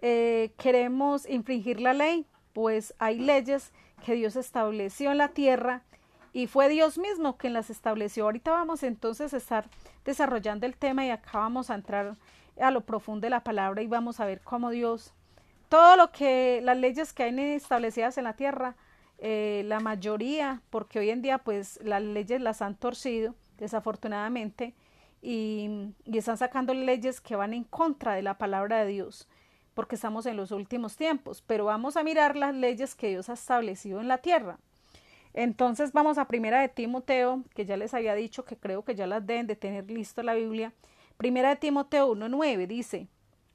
eh, 0.00 0.52
queremos 0.56 1.28
infringir 1.28 1.80
la 1.80 1.92
ley, 1.92 2.26
pues 2.54 2.94
hay 2.98 3.18
leyes 3.18 3.72
que 4.04 4.14
Dios 4.14 4.36
estableció 4.36 5.12
en 5.12 5.18
la 5.18 5.28
tierra 5.28 5.82
y 6.32 6.46
fue 6.46 6.68
Dios 6.70 6.98
mismo 6.98 7.36
quien 7.36 7.52
las 7.52 7.68
estableció. 7.68 8.24
Ahorita 8.24 8.52
vamos 8.52 8.82
entonces 8.82 9.34
a 9.34 9.36
estar 9.36 9.68
desarrollando 10.04 10.64
el 10.64 10.76
tema 10.76 11.04
y 11.04 11.10
acá 11.10 11.38
vamos 11.38 11.68
a 11.68 11.74
entrar 11.74 12.16
a 12.58 12.70
lo 12.70 12.80
profundo 12.80 13.26
de 13.26 13.30
la 13.30 13.44
palabra 13.44 13.82
y 13.82 13.86
vamos 13.86 14.18
a 14.18 14.24
ver 14.24 14.40
cómo 14.40 14.70
Dios, 14.70 15.12
todo 15.68 15.96
lo 15.96 16.10
que 16.10 16.60
las 16.62 16.78
leyes 16.78 17.12
que 17.12 17.24
hay 17.24 17.38
establecidas 17.38 18.16
en 18.16 18.24
la 18.24 18.32
tierra, 18.32 18.76
eh, 19.18 19.62
la 19.66 19.80
mayoría, 19.80 20.62
porque 20.70 20.98
hoy 20.98 21.10
en 21.10 21.22
día 21.22 21.38
pues 21.38 21.80
las 21.82 22.02
leyes 22.02 22.40
las 22.40 22.62
han 22.62 22.76
torcido 22.76 23.34
desafortunadamente 23.58 24.74
y, 25.20 25.92
y 26.04 26.18
están 26.18 26.38
sacando 26.38 26.74
leyes 26.74 27.20
que 27.20 27.36
van 27.36 27.54
en 27.54 27.64
contra 27.64 28.14
de 28.14 28.22
la 28.22 28.38
palabra 28.38 28.84
de 28.84 28.86
Dios 28.86 29.28
porque 29.78 29.94
estamos 29.94 30.26
en 30.26 30.36
los 30.36 30.50
últimos 30.50 30.96
tiempos, 30.96 31.40
pero 31.46 31.66
vamos 31.66 31.96
a 31.96 32.02
mirar 32.02 32.34
las 32.34 32.52
leyes 32.52 32.96
que 32.96 33.10
Dios 33.10 33.28
ha 33.28 33.34
establecido 33.34 34.00
en 34.00 34.08
la 34.08 34.18
tierra. 34.18 34.58
Entonces 35.34 35.92
vamos 35.92 36.18
a 36.18 36.26
primera 36.26 36.60
de 36.60 36.68
Timoteo, 36.68 37.44
que 37.54 37.64
ya 37.64 37.76
les 37.76 37.94
había 37.94 38.16
dicho 38.16 38.44
que 38.44 38.56
creo 38.56 38.84
que 38.84 38.96
ya 38.96 39.06
las 39.06 39.24
deben 39.24 39.46
de 39.46 39.54
tener 39.54 39.88
listo 39.88 40.24
la 40.24 40.34
Biblia. 40.34 40.72
Primera 41.16 41.50
de 41.50 41.56
Timoteo 41.56 42.12
1.9 42.12 42.66
dice, 42.66 43.06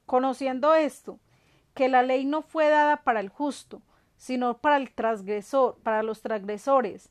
conociendo 0.05 0.73
esto, 0.75 1.19
que 1.73 1.89
la 1.89 2.03
ley 2.03 2.23
no 2.23 2.41
fue 2.41 2.69
dada 2.69 3.03
para 3.03 3.19
el 3.19 3.27
justo, 3.27 3.81
sino 4.23 4.59
para 4.59 4.77
el 4.77 4.89
transgresor, 4.89 5.75
para 5.83 6.01
los 6.01 6.21
transgresores 6.21 7.09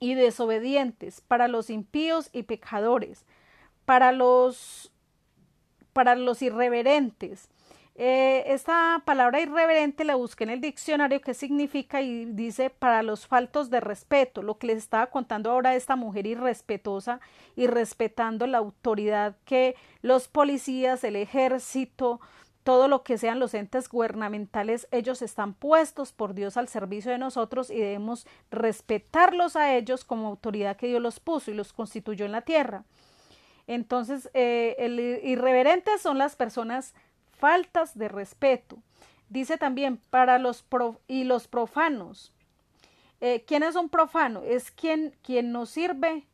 y 0.00 0.12
desobedientes, 0.12 1.22
para 1.22 1.48
los 1.48 1.70
impíos 1.70 2.28
y 2.34 2.42
pecadores, 2.42 3.24
para 3.86 4.12
los 4.12 4.92
para 5.94 6.16
los 6.16 6.42
irreverentes. 6.42 7.48
Eh, 7.94 8.44
esta 8.52 9.02
palabra 9.06 9.40
irreverente 9.40 10.04
la 10.04 10.14
busqué 10.14 10.44
en 10.44 10.50
el 10.50 10.60
diccionario 10.60 11.22
qué 11.22 11.32
significa 11.32 12.02
y 12.02 12.26
dice 12.26 12.68
para 12.68 13.02
los 13.02 13.26
faltos 13.26 13.70
de 13.70 13.80
respeto, 13.80 14.42
lo 14.42 14.58
que 14.58 14.66
les 14.66 14.76
estaba 14.76 15.06
contando 15.06 15.50
ahora 15.50 15.74
esta 15.74 15.96
mujer 15.96 16.26
irrespetuosa 16.26 17.20
y 17.56 17.66
respetando 17.66 18.46
la 18.46 18.58
autoridad 18.58 19.36
que 19.46 19.74
los 20.02 20.28
policías, 20.28 21.02
el 21.02 21.16
ejército, 21.16 22.20
todo 22.64 22.88
lo 22.88 23.02
que 23.02 23.16
sean 23.18 23.38
los 23.38 23.54
entes 23.54 23.88
gubernamentales, 23.88 24.86
ellos 24.90 25.22
están 25.22 25.54
puestos 25.54 26.12
por 26.12 26.34
Dios 26.34 26.56
al 26.56 26.68
servicio 26.68 27.10
de 27.10 27.18
nosotros 27.18 27.70
y 27.70 27.78
debemos 27.78 28.26
respetarlos 28.50 29.56
a 29.56 29.74
ellos 29.74 30.04
como 30.04 30.28
autoridad 30.28 30.76
que 30.76 30.88
Dios 30.88 31.00
los 31.00 31.20
puso 31.20 31.50
y 31.50 31.54
los 31.54 31.72
constituyó 31.72 32.26
en 32.26 32.32
la 32.32 32.42
tierra. 32.42 32.84
Entonces, 33.66 34.28
eh, 34.34 34.76
el 34.78 35.00
irreverentes 35.00 36.02
son 36.02 36.18
las 36.18 36.36
personas 36.36 36.94
faltas 37.38 37.96
de 37.96 38.08
respeto. 38.08 38.78
Dice 39.28 39.56
también 39.56 39.98
para 40.10 40.38
los 40.38 40.64
y 41.06 41.24
los 41.24 41.48
profanos. 41.48 42.32
Eh, 43.20 43.44
¿Quién 43.46 43.62
es 43.62 43.76
un 43.76 43.88
profano? 43.88 44.42
Es 44.44 44.70
quien, 44.70 45.14
quien 45.22 45.52
nos 45.52 45.70
sirve 45.70 46.26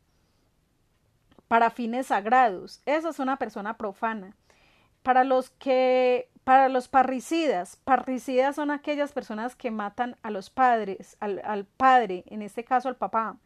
para 1.46 1.70
fines 1.70 2.06
sagrados. 2.06 2.80
Esa 2.86 3.10
es 3.10 3.18
una 3.18 3.36
persona 3.36 3.76
profana 3.76 4.34
para 5.06 5.22
los 5.22 5.50
que 5.50 6.28
para 6.42 6.68
los 6.68 6.88
parricidas, 6.88 7.76
parricidas 7.76 8.56
son 8.56 8.72
aquellas 8.72 9.12
personas 9.12 9.54
que 9.54 9.70
matan 9.70 10.16
a 10.24 10.30
los 10.30 10.50
padres, 10.50 11.16
al, 11.20 11.64
padre, 11.76 12.24
en 12.26 12.42
este 12.42 12.64
caso 12.64 12.88
al 12.88 12.96
papá. 12.96 13.36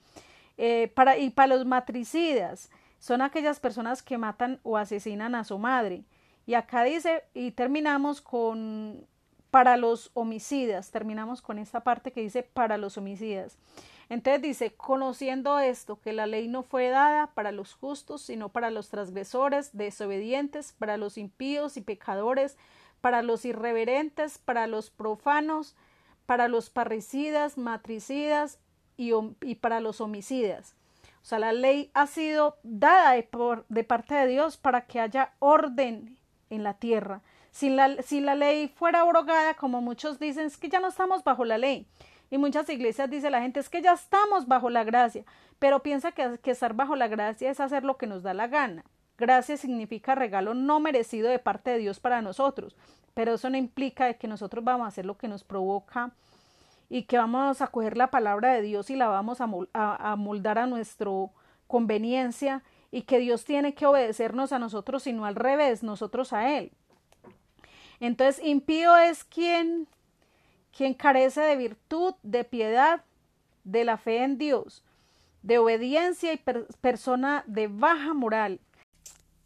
Eh, 0.57 0.91
para, 0.95 1.19
y 1.19 1.29
para 1.29 1.55
los 1.55 1.67
matricidas, 1.67 2.71
son 2.99 3.21
aquellas 3.21 3.61
personas 3.61 4.03
que 4.03 4.17
matan 4.17 4.59
o 4.63 4.79
asesinan 4.79 5.35
a 5.35 5.45
su 5.45 5.59
madre. 5.59 6.05
Y 6.47 6.55
acá 6.55 6.83
dice, 6.85 7.25
y 7.35 7.51
terminamos 7.51 8.23
con 8.23 9.07
para 9.51 9.77
los 9.77 10.11
homicidas, 10.15 10.91
terminamos 10.91 11.43
con 11.43 11.59
esta 11.59 11.81
parte 11.81 12.11
que 12.11 12.23
dice 12.23 12.43
para 12.43 12.79
los 12.79 12.97
homicidas. 12.97 13.59
Entonces 14.11 14.43
dice, 14.43 14.73
conociendo 14.73 15.61
esto, 15.61 16.01
que 16.01 16.13
la 16.13 16.27
ley 16.27 16.49
no 16.49 16.65
fue 16.65 16.89
dada 16.89 17.29
para 17.29 17.53
los 17.53 17.75
justos, 17.75 18.23
sino 18.23 18.49
para 18.49 18.71
los 18.71 18.89
transgresores, 18.89 19.71
desobedientes, 19.73 20.73
para 20.73 20.97
los 20.97 21.17
impíos 21.17 21.77
y 21.77 21.81
pecadores, 21.81 22.59
para 23.01 23.23
los 23.23 23.45
irreverentes, 23.45 24.39
para 24.39 24.67
los 24.67 24.91
profanos, 24.91 25.77
para 26.27 26.49
los 26.49 26.71
parricidas, 26.71 27.57
matricidas 27.57 28.59
y, 28.97 29.15
para 29.55 29.79
los 29.79 30.01
homicidas. 30.01 30.75
O 31.23 31.25
sea, 31.25 31.39
la 31.39 31.53
ley 31.53 31.93
ha 31.95 32.09
sido 32.09 32.59
dada 32.65 33.13
de, 33.13 33.23
por, 33.23 33.65
de 33.69 33.85
parte 33.85 34.17
de 34.17 34.27
Dios 34.27 34.57
para 34.57 34.87
que 34.87 34.99
haya 34.99 35.35
orden 35.39 36.19
en 36.51 36.65
la 36.65 36.75
tierra. 36.75 37.23
Si 37.53 37.71
la, 37.71 38.03
si 38.03 38.21
la 38.21 38.35
ley 38.35 38.67
fuera 38.67 39.03
abrogada, 39.03 39.55
como 39.55 39.81
muchos 39.81 40.19
dicen, 40.19 40.47
es 40.47 40.57
que 40.57 40.69
ya 40.69 40.81
no 40.81 40.89
estamos 40.89 41.23
bajo 41.23 41.45
la 41.45 41.59
ley. 41.59 41.87
Y 42.31 42.39
muchas 42.39 42.69
iglesias 42.69 43.11
dice 43.11 43.29
la 43.29 43.43
gente 43.43 43.61
es 43.61 43.69
que 43.69 43.83
ya 43.83 43.93
estamos 43.93 44.47
bajo 44.47 44.71
la 44.71 44.85
gracia, 44.85 45.25
pero 45.59 45.83
piensa 45.83 46.13
que, 46.13 46.39
que 46.39 46.53
estar 46.53 46.75
bajo 46.75 46.95
la 46.95 47.09
gracia 47.09 47.51
es 47.51 47.61
hacer 47.61 47.85
lo 47.85 47.97
que 47.97 48.07
nos 48.07 48.23
da 48.23 48.35
la 48.35 48.47
gana. 48.47 48.85
Gracia 49.19 49.57
significa 49.57 50.15
regalo 50.15 50.55
no 50.55 50.81
merecido 50.81 51.29
de 51.29 51.39
parte 51.39 51.71
de 51.71 51.79
Dios 51.79 52.01
para 52.01 52.23
nosotros, 52.23 52.77
pero 53.15 53.35
eso 53.35 53.51
no 53.51 53.57
implica 53.57 54.15
que 54.15 54.29
nosotros 54.29 54.65
vamos 54.65 54.87
a 54.87 54.89
hacer 54.89 55.05
lo 55.05 55.19
que 55.19 55.29
nos 55.29 55.45
provoca 55.45 56.13
y 56.89 57.05
que 57.05 57.19
vamos 57.19 57.63
a 57.63 57.69
coger 57.69 57.97
la 57.97 58.11
palabra 58.11 58.53
de 58.53 58.63
Dios 58.63 58.91
y 58.91 58.97
la 58.97 59.09
vamos 59.09 59.41
a, 59.41 59.47
moldar 60.17 60.59
a 60.59 60.67
nuestra 60.67 61.11
conveniencia 61.67 62.63
y 62.91 63.03
que 63.03 63.21
Dios 63.21 63.45
tiene 63.45 63.75
que 63.75 63.87
obedecernos 63.87 64.53
a 64.53 64.59
nosotros, 64.59 65.05
sino 65.05 65.25
al 65.25 65.37
revés, 65.37 65.85
nosotros 65.85 66.33
a 66.33 66.57
Él. 66.59 66.73
Entonces, 68.01 68.45
impío 68.45 68.97
es 68.97 69.23
quien 69.25 69.87
quien 70.77 70.95
carece 70.95 71.41
de 71.41 71.57
virtud, 71.57 72.15
de 72.23 72.45
piedad, 72.45 73.05
de 73.65 73.85
la 73.85 73.99
fe 73.99 74.23
en 74.25 74.39
Dios, 74.39 74.83
de 75.43 75.59
obediencia 75.59 76.33
y 76.33 76.41
persona 76.81 77.45
de 77.47 77.69
baja 77.69 78.15
moral. 78.15 78.61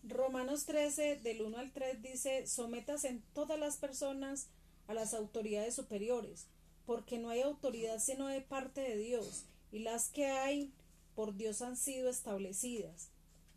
Romanos 0.02 0.66
13, 0.66 1.16
del 1.16 1.42
1 1.42 1.58
al 1.58 1.72
3 1.72 2.02
dice, 2.02 2.46
sometas 2.46 3.04
en 3.04 3.22
todas 3.32 3.58
las 3.58 3.76
personas 3.78 4.48
a 4.86 4.94
las 4.94 5.14
autoridades 5.14 5.74
superiores, 5.74 6.46
porque 6.84 7.18
no 7.18 7.30
hay 7.30 7.40
autoridad 7.40 7.98
sino 7.98 8.26
de 8.26 8.42
parte 8.42 8.82
de 8.82 8.98
Dios, 8.98 9.46
y 9.72 9.78
las 9.80 10.10
que 10.10 10.26
hay 10.26 10.72
por 11.14 11.34
Dios 11.34 11.62
han 11.62 11.76
sido 11.76 12.10
establecidas. 12.10 13.08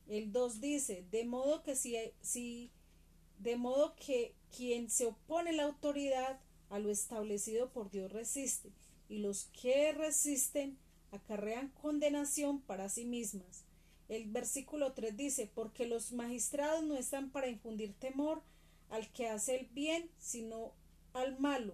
El 0.07 0.31
2 0.31 0.61
dice, 0.61 1.05
de 1.11 1.25
modo 1.25 1.63
que 1.63 1.75
si, 1.75 1.97
si 2.21 2.71
de 3.39 3.57
modo 3.57 3.93
que 3.95 4.33
quien 4.55 4.89
se 4.89 5.07
opone 5.07 5.49
a 5.49 5.53
la 5.53 5.63
autoridad 5.63 6.39
a 6.69 6.79
lo 6.79 6.89
establecido 6.89 7.69
por 7.69 7.89
Dios 7.89 8.11
resiste, 8.11 8.71
y 9.09 9.19
los 9.19 9.45
que 9.61 9.91
resisten 9.93 10.77
acarrean 11.11 11.69
condenación 11.81 12.61
para 12.61 12.89
sí 12.89 13.05
mismas. 13.05 13.63
El 14.09 14.25
versículo 14.25 14.93
3 14.93 15.15
dice, 15.15 15.51
porque 15.53 15.87
los 15.87 16.11
magistrados 16.11 16.83
no 16.83 16.95
están 16.95 17.29
para 17.29 17.47
infundir 17.47 17.93
temor 17.93 18.41
al 18.89 19.11
que 19.11 19.27
hace 19.27 19.59
el 19.59 19.65
bien, 19.67 20.09
sino 20.17 20.71
al 21.13 21.39
malo. 21.39 21.73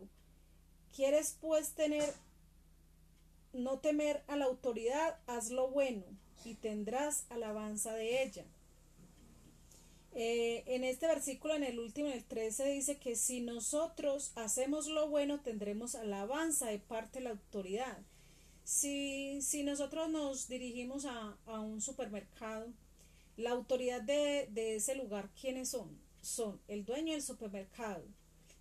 ¿Quieres 0.95 1.37
pues 1.41 1.73
tener 1.73 2.13
no 3.53 3.79
temer 3.79 4.23
a 4.27 4.35
la 4.35 4.45
autoridad? 4.45 5.19
Haz 5.27 5.49
lo 5.51 5.69
bueno 5.69 6.03
y 6.43 6.55
tendrás 6.55 7.25
alabanza 7.29 7.93
de 7.93 8.23
ella. 8.23 8.45
Eh, 10.15 10.63
en 10.67 10.83
este 10.83 11.07
versículo, 11.07 11.55
en 11.55 11.63
el 11.63 11.79
último, 11.79 12.07
en 12.07 12.13
el 12.13 12.23
13, 12.23 12.65
dice 12.69 12.97
que 12.97 13.15
si 13.15 13.41
nosotros 13.41 14.31
hacemos 14.35 14.87
lo 14.87 15.09
bueno, 15.09 15.41
tendremos 15.41 15.95
alabanza 15.95 16.67
de 16.67 16.77
parte 16.77 17.19
de 17.19 17.25
la 17.25 17.31
autoridad. 17.31 17.97
Si, 18.63 19.41
si 19.41 19.63
nosotros 19.63 20.09
nos 20.09 20.47
dirigimos 20.47 21.05
a, 21.05 21.35
un 21.59 21.81
supermercado, 21.81 22.71
la 23.37 23.51
autoridad 23.51 24.01
de, 24.01 24.47
de 24.51 24.75
ese 24.75 24.95
lugar, 24.95 25.31
¿quiénes 25.39 25.69
son? 25.69 25.99
Son 26.21 26.61
el 26.67 26.85
dueño 26.85 27.13
del 27.13 27.23
supermercado, 27.23 28.05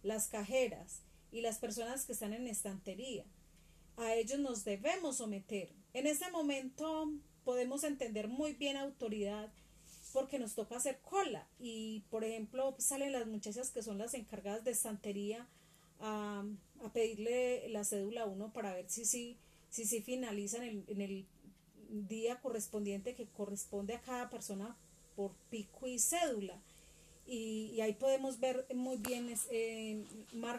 las 0.02 0.28
cajeras 0.28 1.02
y 1.30 1.42
las 1.42 1.58
personas 1.58 2.06
que 2.06 2.12
están 2.12 2.32
en 2.32 2.46
estantería. 2.46 3.26
A 3.98 4.14
ellos 4.14 4.38
nos 4.38 4.64
debemos 4.64 5.18
someter. 5.18 5.70
En 5.92 6.06
ese 6.06 6.30
momento 6.30 7.12
podemos 7.44 7.84
entender 7.84 8.28
muy 8.28 8.54
bien 8.54 8.78
autoridad 8.78 9.52
porque 10.12 10.38
nos 10.38 10.54
toca 10.54 10.76
hacer 10.76 10.98
cola. 11.00 11.46
Y 11.58 12.02
por 12.10 12.24
ejemplo 12.24 12.74
salen 12.78 13.12
las 13.12 13.26
muchachas 13.26 13.70
que 13.70 13.82
son 13.82 13.98
las 13.98 14.14
encargadas 14.14 14.64
de 14.64 14.72
estantería 14.72 15.46
a, 16.00 16.44
pedirle 16.92 17.68
la 17.68 17.84
cédula 17.84 18.22
a 18.22 18.26
uno 18.26 18.52
para 18.52 18.74
ver 18.74 18.86
si 18.88 19.04
sí 19.04 19.36
si, 19.70 19.86
si, 19.86 20.02
finalizan 20.02 20.84
en 20.86 21.00
el, 21.00 21.24
día 22.08 22.40
correspondiente 22.40 23.14
que 23.14 23.26
corresponde 23.26 23.94
a 23.94 24.00
cada 24.00 24.30
persona 24.30 24.74
por 25.14 25.32
pico 25.50 25.86
y 25.86 25.98
cédula. 25.98 26.58
Y, 27.26 27.80
ahí 27.80 27.92
podemos 27.92 28.40
ver 28.40 28.66
muy 28.74 28.96
bien 28.96 29.34
eh, 29.50 30.02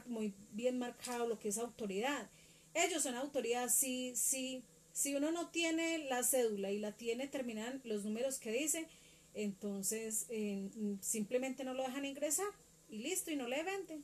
muy 0.05 0.33
bien 0.51 0.79
marcado 0.79 1.27
lo 1.27 1.39
que 1.39 1.49
es 1.49 1.57
autoridad. 1.57 2.29
Ellos 2.73 3.03
son 3.03 3.15
autoridad 3.15 3.69
si 3.69 4.15
si 4.15 4.63
si 4.93 5.15
uno 5.15 5.31
no 5.31 5.49
tiene 5.49 5.97
la 6.07 6.23
cédula 6.23 6.71
y 6.71 6.79
la 6.79 6.91
tiene 6.91 7.27
terminan 7.27 7.81
los 7.83 8.05
números 8.05 8.37
que 8.37 8.51
dice 8.51 8.87
entonces 9.33 10.27
simplemente 11.01 11.63
no 11.63 11.73
lo 11.73 11.83
dejan 11.83 12.05
ingresar 12.05 12.47
y 12.89 12.99
listo 12.99 13.31
y 13.31 13.35
no 13.35 13.47
le 13.47 13.63
venden. 13.63 14.03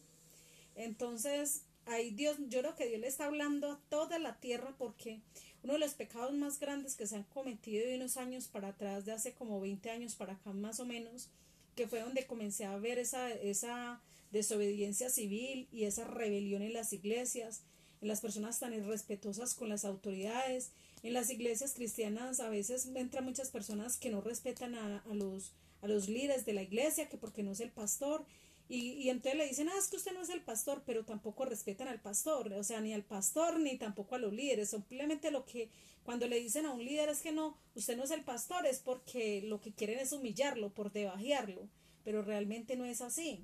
Entonces, 0.75 1.63
ahí 1.85 2.11
Dios, 2.11 2.37
yo 2.47 2.61
creo 2.61 2.75
que 2.75 2.87
Dios 2.87 3.01
le 3.01 3.07
está 3.07 3.25
hablando 3.25 3.71
a 3.71 3.79
toda 3.89 4.19
la 4.19 4.39
tierra 4.39 4.75
porque 4.77 5.19
uno 5.63 5.73
de 5.73 5.79
los 5.79 5.93
pecados 5.93 6.33
más 6.33 6.59
grandes 6.59 6.95
que 6.95 7.07
se 7.07 7.17
han 7.17 7.23
cometido 7.23 7.85
de 7.85 7.95
unos 7.95 8.17
años 8.17 8.47
para 8.47 8.69
atrás, 8.69 9.05
de 9.05 9.11
hace 9.11 9.33
como 9.33 9.59
20 9.59 9.89
años 9.89 10.15
para 10.15 10.33
acá 10.33 10.53
más 10.53 10.79
o 10.79 10.85
menos, 10.85 11.29
que 11.75 11.87
fue 11.87 12.01
donde 12.01 12.25
comencé 12.25 12.65
a 12.65 12.77
ver 12.77 12.97
esa, 12.97 13.29
esa 13.31 14.01
desobediencia 14.31 15.09
civil 15.09 15.67
y 15.71 15.83
esa 15.83 16.05
rebelión 16.05 16.61
en 16.61 16.73
las 16.73 16.93
iglesias, 16.93 17.61
en 18.01 18.07
las 18.07 18.21
personas 18.21 18.59
tan 18.59 18.73
irrespetuosas 18.73 19.53
con 19.53 19.69
las 19.69 19.85
autoridades, 19.85 20.71
en 21.03 21.13
las 21.13 21.29
iglesias 21.29 21.73
cristianas 21.73 22.39
a 22.39 22.49
veces 22.49 22.89
entran 22.95 23.25
muchas 23.25 23.49
personas 23.49 23.97
que 23.97 24.09
no 24.09 24.21
respetan 24.21 24.75
a, 24.75 25.03
los, 25.13 25.53
a 25.81 25.87
los 25.87 26.09
líderes 26.09 26.45
de 26.45 26.53
la 26.53 26.61
iglesia, 26.61 27.09
que 27.09 27.17
porque 27.17 27.43
no 27.43 27.51
es 27.51 27.59
el 27.59 27.71
pastor, 27.71 28.25
y, 28.67 28.91
y, 28.93 29.09
entonces 29.09 29.35
le 29.35 29.47
dicen, 29.47 29.67
ah, 29.69 29.79
es 29.79 29.87
que 29.87 29.95
usted 29.95 30.13
no 30.13 30.21
es 30.21 30.29
el 30.29 30.41
pastor, 30.41 30.83
pero 30.85 31.03
tampoco 31.03 31.43
respetan 31.43 31.87
al 31.87 31.99
pastor, 31.99 32.53
o 32.53 32.63
sea, 32.63 32.81
ni 32.81 32.93
al 32.93 33.03
pastor 33.03 33.59
ni 33.59 33.77
tampoco 33.79 34.13
a 34.13 34.19
los 34.19 34.31
líderes. 34.31 34.69
Simplemente 34.69 35.31
lo 35.31 35.43
que 35.43 35.71
cuando 36.03 36.27
le 36.27 36.39
dicen 36.39 36.67
a 36.67 36.73
un 36.73 36.85
líder 36.85 37.09
es 37.09 37.21
que 37.21 37.31
no, 37.31 37.57
usted 37.73 37.97
no 37.97 38.03
es 38.03 38.11
el 38.11 38.23
pastor, 38.23 38.67
es 38.67 38.79
porque 38.79 39.41
lo 39.41 39.59
que 39.59 39.73
quieren 39.73 39.97
es 39.97 40.11
humillarlo, 40.11 40.71
por 40.71 40.91
debajearlo, 40.91 41.67
pero 42.03 42.21
realmente 42.21 42.75
no 42.75 42.85
es 42.85 43.01
así. 43.01 43.43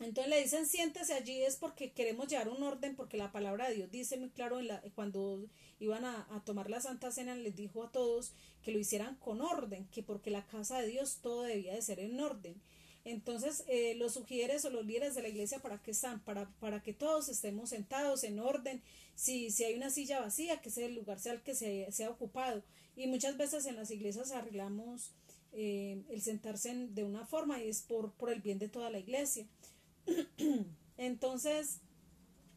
Entonces 0.00 0.28
le 0.28 0.42
dicen 0.42 0.66
siéntese 0.66 1.14
allí 1.14 1.42
es 1.42 1.56
porque 1.56 1.92
queremos 1.92 2.28
llevar 2.28 2.48
un 2.48 2.62
orden, 2.62 2.96
porque 2.96 3.16
la 3.16 3.30
palabra 3.30 3.68
de 3.68 3.76
Dios 3.76 3.90
dice 3.90 4.16
muy 4.16 4.30
claro 4.30 4.58
en 4.58 4.68
la, 4.68 4.82
cuando 4.94 5.46
iban 5.84 6.04
a, 6.04 6.42
tomar 6.44 6.70
la 6.70 6.80
Santa 6.80 7.10
Cena, 7.10 7.34
les 7.34 7.54
dijo 7.54 7.84
a 7.84 7.90
todos 7.90 8.32
que 8.62 8.72
lo 8.72 8.78
hicieran 8.78 9.16
con 9.16 9.40
orden, 9.40 9.86
que 9.92 10.02
porque 10.02 10.30
la 10.30 10.46
casa 10.46 10.80
de 10.80 10.88
Dios 10.88 11.18
todo 11.22 11.42
debía 11.42 11.74
de 11.74 11.82
ser 11.82 12.00
en 12.00 12.20
orden. 12.20 12.60
Entonces, 13.04 13.64
eh, 13.68 13.94
los 13.96 14.14
sugieres 14.14 14.64
o 14.64 14.70
los 14.70 14.86
líderes 14.86 15.14
de 15.14 15.22
la 15.22 15.28
iglesia, 15.28 15.60
¿para 15.60 15.82
qué 15.82 15.90
están? 15.90 16.20
Para, 16.20 16.48
para 16.58 16.82
que 16.82 16.94
todos 16.94 17.28
estemos 17.28 17.70
sentados 17.70 18.24
en 18.24 18.38
orden. 18.38 18.82
Si, 19.14 19.50
si 19.50 19.64
hay 19.64 19.74
una 19.74 19.90
silla 19.90 20.20
vacía, 20.20 20.60
que 20.62 20.70
ese 20.70 20.88
lugar 20.88 21.20
sea 21.20 21.34
el 21.34 21.42
que 21.42 21.54
se 21.54 21.90
sea 21.92 22.08
ocupado. 22.10 22.62
Y 22.96 23.06
muchas 23.06 23.36
veces 23.36 23.66
en 23.66 23.76
las 23.76 23.90
iglesias 23.90 24.32
arreglamos 24.32 25.12
eh, 25.52 26.02
el 26.10 26.22
sentarse 26.22 26.74
de 26.74 27.04
una 27.04 27.26
forma 27.26 27.62
y 27.62 27.68
es 27.68 27.82
por, 27.82 28.12
por 28.12 28.32
el 28.32 28.40
bien 28.40 28.58
de 28.58 28.68
toda 28.68 28.90
la 28.90 28.98
iglesia. 28.98 29.46
Entonces, 30.96 31.80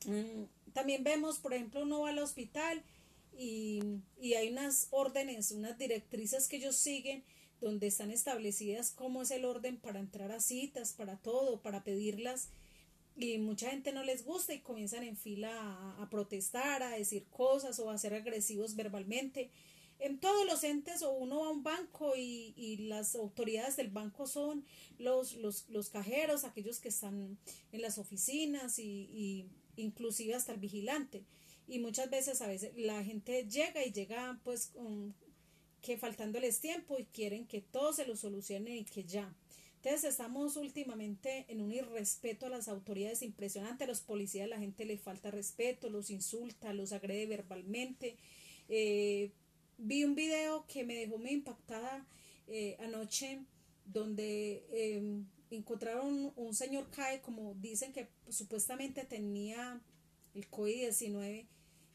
mm, 0.05 0.71
también 0.73 1.03
vemos, 1.03 1.39
por 1.39 1.53
ejemplo, 1.53 1.81
uno 1.81 2.01
va 2.01 2.09
al 2.09 2.19
hospital 2.19 2.83
y, 3.37 4.01
y 4.19 4.33
hay 4.33 4.49
unas 4.49 4.87
órdenes, 4.91 5.51
unas 5.51 5.77
directrices 5.77 6.47
que 6.47 6.57
ellos 6.57 6.75
siguen 6.75 7.23
donde 7.61 7.87
están 7.87 8.11
establecidas 8.11 8.91
cómo 8.91 9.21
es 9.21 9.31
el 9.31 9.45
orden 9.45 9.77
para 9.77 9.99
entrar 9.99 10.31
a 10.31 10.39
citas, 10.39 10.93
para 10.93 11.17
todo, 11.17 11.61
para 11.61 11.83
pedirlas. 11.83 12.49
Y 13.15 13.39
mucha 13.39 13.71
gente 13.71 13.91
no 13.91 14.03
les 14.03 14.23
gusta 14.23 14.53
y 14.53 14.59
comienzan 14.59 15.03
en 15.03 15.17
fila 15.17 15.51
a, 15.51 16.03
a 16.03 16.09
protestar, 16.09 16.83
a 16.83 16.91
decir 16.91 17.25
cosas 17.31 17.79
o 17.79 17.89
a 17.89 17.97
ser 17.97 18.13
agresivos 18.13 18.75
verbalmente. 18.75 19.49
En 19.99 20.19
todos 20.19 20.45
los 20.45 20.63
entes 20.63 21.01
o 21.01 21.11
uno 21.11 21.39
va 21.39 21.47
a 21.47 21.51
un 21.51 21.63
banco 21.63 22.15
y, 22.15 22.53
y 22.55 22.77
las 22.87 23.15
autoridades 23.15 23.75
del 23.77 23.89
banco 23.89 24.27
son 24.27 24.63
los, 24.99 25.35
los, 25.37 25.67
los, 25.69 25.89
cajeros, 25.89 26.43
aquellos 26.43 26.79
que 26.79 26.89
están 26.89 27.39
en 27.71 27.81
las 27.81 27.97
oficinas 27.97 28.77
y, 28.77 29.09
y 29.11 29.47
inclusive 29.75 30.35
hasta 30.35 30.53
el 30.53 30.59
vigilante. 30.59 31.23
Y 31.67 31.79
muchas 31.79 32.09
veces 32.09 32.41
a 32.41 32.47
veces 32.47 32.71
la 32.75 33.03
gente 33.03 33.45
llega 33.49 33.83
y 33.85 33.91
llega 33.91 34.39
pues 34.43 34.67
con, 34.67 35.13
que 35.81 35.97
faltándoles 35.97 36.59
tiempo 36.59 36.97
y 36.97 37.05
quieren 37.05 37.45
que 37.45 37.61
todo 37.61 37.93
se 37.93 38.07
lo 38.07 38.15
solucione 38.15 38.77
y 38.77 38.85
que 38.85 39.03
ya. 39.03 39.33
Entonces 39.77 40.05
estamos 40.05 40.57
últimamente 40.57 41.45
en 41.49 41.61
un 41.61 41.71
irrespeto 41.71 42.47
a 42.47 42.49
las 42.49 42.67
autoridades 42.67 43.21
impresionante, 43.21 43.83
a 43.83 43.87
los 43.87 44.01
policías 44.01 44.49
la 44.49 44.59
gente 44.59 44.85
le 44.85 44.97
falta 44.97 45.29
respeto, 45.29 45.89
los 45.89 46.09
insulta, 46.09 46.73
los 46.73 46.93
agrede 46.93 47.25
verbalmente. 47.27 48.17
Eh, 48.69 49.31
vi 49.77 50.03
un 50.03 50.15
video 50.15 50.65
que 50.67 50.83
me 50.83 50.95
dejó 50.95 51.17
muy 51.17 51.31
impactada 51.31 52.05
eh, 52.47 52.75
anoche 52.79 53.39
donde 53.85 54.65
eh, 54.71 55.21
encontraron 55.51 56.33
un 56.35 56.53
señor 56.53 56.89
CAE 56.89 57.21
como 57.21 57.53
dicen 57.55 57.93
que 57.93 58.09
supuestamente 58.29 59.05
tenía 59.05 59.79
el 60.33 60.49
COVID-19 60.49 61.45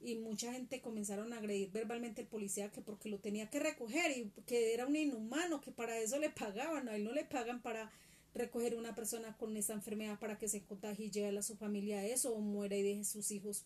y 0.05 0.17
mucha 0.17 0.53
gente 0.53 0.81
comenzaron 0.81 1.33
a 1.33 1.39
agredir 1.39 1.71
verbalmente 1.71 2.23
al 2.23 2.27
policía 2.27 2.71
que 2.71 2.81
porque 2.81 3.09
lo 3.09 3.19
tenía 3.19 3.49
que 3.49 3.61
recoger 3.61 4.11
y 4.17 4.31
que 4.47 4.75
era 4.75 4.87
un 4.87 4.97
inhumano, 4.97 5.61
que 5.61 5.71
para 5.71 5.99
eso 5.99 6.19
le 6.19 6.31
pagaban, 6.31 6.89
a 6.89 6.97
él 6.97 7.05
no 7.05 7.13
le 7.13 7.25
pagan 7.25 7.63
para 7.63 7.91
recoger 8.35 8.75
una 8.75 8.95
persona 8.95 9.37
con 9.37 9.57
esta 9.57 9.75
enfermedad 9.75 10.19
para 10.19 10.39
que 10.39 10.49
se 10.49 10.63
contagie 10.63 11.07
y 11.07 11.11
lleve 11.11 11.39
a 11.39 11.43
su 11.43 11.57
familia 11.57 11.99
a 11.99 12.07
eso 12.07 12.33
o 12.35 12.41
muera 12.41 12.77
y 12.77 12.83
deje 12.83 13.05
sus 13.05 13.31
hijos 13.31 13.65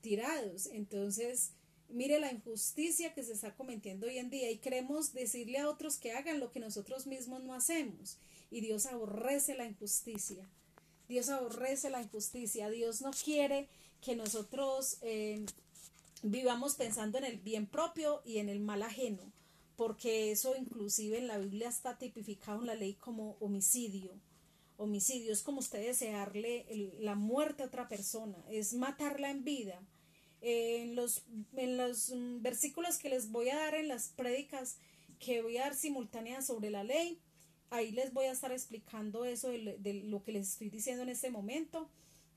tirados. 0.00 0.66
Entonces, 0.66 1.52
mire 1.88 2.20
la 2.20 2.32
injusticia 2.32 3.14
que 3.14 3.22
se 3.22 3.32
está 3.32 3.54
cometiendo 3.54 4.06
hoy 4.06 4.18
en 4.18 4.30
día 4.30 4.50
y 4.50 4.58
queremos 4.58 5.12
decirle 5.12 5.58
a 5.58 5.68
otros 5.68 5.98
que 5.98 6.12
hagan 6.12 6.40
lo 6.40 6.50
que 6.50 6.60
nosotros 6.60 7.06
mismos 7.06 7.42
no 7.42 7.54
hacemos. 7.54 8.18
Y 8.50 8.60
Dios 8.60 8.86
aborrece 8.86 9.54
la 9.54 9.64
injusticia. 9.64 10.46
Dios 11.08 11.28
aborrece 11.30 11.90
la 11.90 12.02
injusticia. 12.02 12.68
Dios 12.70 13.00
no 13.00 13.10
quiere 13.12 13.68
que 14.02 14.16
nosotros 14.16 14.98
eh, 15.00 15.46
vivamos 16.22 16.74
pensando 16.74 17.18
en 17.18 17.24
el 17.24 17.38
bien 17.38 17.66
propio 17.66 18.20
y 18.24 18.38
en 18.38 18.48
el 18.48 18.60
mal 18.60 18.82
ajeno, 18.82 19.32
porque 19.76 20.32
eso 20.32 20.54
inclusive 20.56 21.18
en 21.18 21.28
la 21.28 21.38
Biblia 21.38 21.68
está 21.68 21.96
tipificado 21.96 22.60
en 22.60 22.66
la 22.66 22.74
ley 22.74 22.94
como 22.94 23.36
homicidio. 23.40 24.12
Homicidio 24.76 25.32
es 25.32 25.42
como 25.42 25.60
usted 25.60 25.86
desearle 25.86 26.66
la 26.98 27.14
muerte 27.14 27.62
a 27.62 27.66
otra 27.66 27.88
persona, 27.88 28.36
es 28.50 28.74
matarla 28.74 29.30
en 29.30 29.44
vida. 29.44 29.80
en, 30.40 30.96
los, 30.96 31.22
en 31.56 31.76
los 31.76 32.10
mm, 32.10 32.42
versículos 32.42 32.98
que 32.98 33.08
les 33.08 33.30
voy 33.30 33.50
a 33.50 33.56
dar 33.56 33.76
en 33.76 33.86
las 33.86 34.08
prédicas 34.08 34.76
que 35.20 35.40
voy 35.40 35.56
a 35.58 35.62
dar 35.62 35.76
simultáneas 35.76 36.46
sobre 36.46 36.70
la 36.70 36.82
ley, 36.82 37.20
ahí 37.70 37.92
les 37.92 38.12
voy 38.12 38.26
a 38.26 38.32
estar 38.32 38.50
explicando 38.50 39.24
eso 39.24 39.50
de, 39.50 39.76
de 39.78 39.94
lo 39.94 40.24
que 40.24 40.32
les 40.32 40.48
estoy 40.48 40.68
diciendo 40.68 41.04
en 41.04 41.10
este 41.10 41.30
momento 41.30 41.88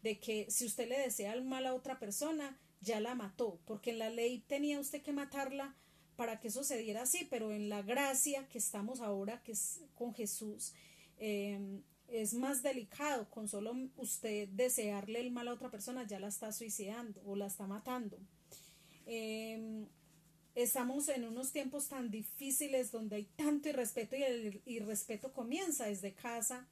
de 0.06 0.20
que 0.20 0.46
si 0.52 0.68
usted 0.68 0.88
le 0.88 1.00
desea 1.00 1.34
el 1.34 1.44
mal 1.44 1.66
a 1.66 1.74
otra 1.74 1.98
persona, 1.98 2.56
ya 2.80 3.00
la 3.00 3.16
mató, 3.16 3.60
porque 3.66 3.90
en 3.90 3.98
la 3.98 4.12
ley 4.12 4.44
tenía 4.48 4.80
usted 4.80 5.02
que 5.02 5.12
matarla 5.12 5.76
para 6.16 6.40
que 6.40 6.50
eso 6.50 6.64
se 6.64 6.78
diera 6.78 7.02
así, 7.02 7.26
pero 7.28 7.52
en 7.52 7.70
la 7.70 7.82
gracia 7.82 8.48
que 8.48 8.60
estamos 8.60 9.02
ahora, 9.02 9.42
que 9.42 9.54
es 9.54 9.82
con 9.96 10.14
Jesús, 10.14 10.76
em, 11.18 11.82
es 12.08 12.36
más 12.36 12.62
delicado, 12.62 13.28
con 13.32 13.48
solo 13.48 13.74
usted 13.98 14.48
desearle 14.50 15.22
el 15.22 15.32
mal 15.32 15.48
a 15.48 15.54
otra 15.54 15.72
persona, 15.72 16.06
ya 16.06 16.20
la 16.20 16.28
está 16.28 16.52
suicidando 16.52 17.20
o 17.26 17.36
la 17.36 17.48
está 17.48 17.66
matando. 17.66 18.20
Em, 19.08 19.88
estamos 20.54 21.10
en 21.10 21.26
unos 21.26 21.52
tiempos 21.52 21.88
tan 21.88 22.12
difíciles 22.12 22.92
donde 22.92 23.16
hay 23.16 23.26
tanto 23.36 23.70
irrespeto 23.70 24.16
y 24.16 24.22
el 24.22 24.62
irrespeto 24.66 25.34
comienza 25.34 25.86
desde 25.86 26.14
casa, 26.14 26.68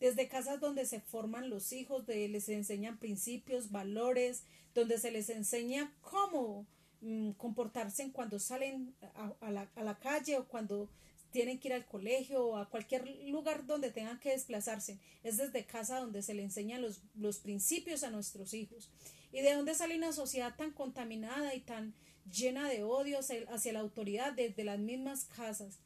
desde 0.00 0.28
casas 0.28 0.60
donde 0.60 0.86
se 0.86 1.00
forman 1.00 1.50
los 1.50 1.72
hijos, 1.72 2.06
donde 2.06 2.28
les 2.28 2.48
enseñan 2.48 2.98
principios, 2.98 3.70
valores, 3.70 4.42
donde 4.74 4.98
se 4.98 5.10
les 5.10 5.30
enseña 5.30 5.92
cómo 6.02 6.66
mm, 7.00 7.32
comportarse 7.32 8.10
cuando 8.12 8.38
salen 8.38 8.94
a, 9.40 9.50
la, 9.50 9.70
a, 9.74 9.82
la, 9.82 9.98
calle 9.98 10.36
o 10.36 10.46
cuando 10.46 10.90
tienen 11.30 11.58
que 11.58 11.68
ir 11.68 11.74
al 11.74 11.86
colegio 11.86 12.46
o 12.46 12.56
a 12.56 12.68
cualquier 12.68 13.08
lugar 13.28 13.66
donde 13.66 13.90
tengan 13.90 14.20
que 14.20 14.30
desplazarse. 14.30 14.98
Es 15.22 15.38
desde 15.38 15.64
casa 15.64 16.00
donde 16.00 16.22
se 16.22 16.34
le 16.34 16.42
enseñan 16.42 16.82
los, 16.82 17.00
los 17.14 17.38
principios 17.38 18.02
a 18.02 18.10
nuestros 18.10 18.54
hijos. 18.54 18.90
¿Y 19.32 19.40
de 19.40 19.54
dónde 19.54 19.74
sale 19.74 19.96
una 19.96 20.12
sociedad 20.12 20.54
tan 20.56 20.72
contaminada 20.72 21.54
y 21.54 21.60
tan 21.60 21.94
llena 22.30 22.68
de 22.68 22.82
odios 22.82 23.28
hacia 23.48 23.72
la 23.72 23.80
autoridad? 23.80 24.32
Desde 24.32 24.64
las 24.64 24.78
mismas 24.78 25.24
casas 25.24 25.78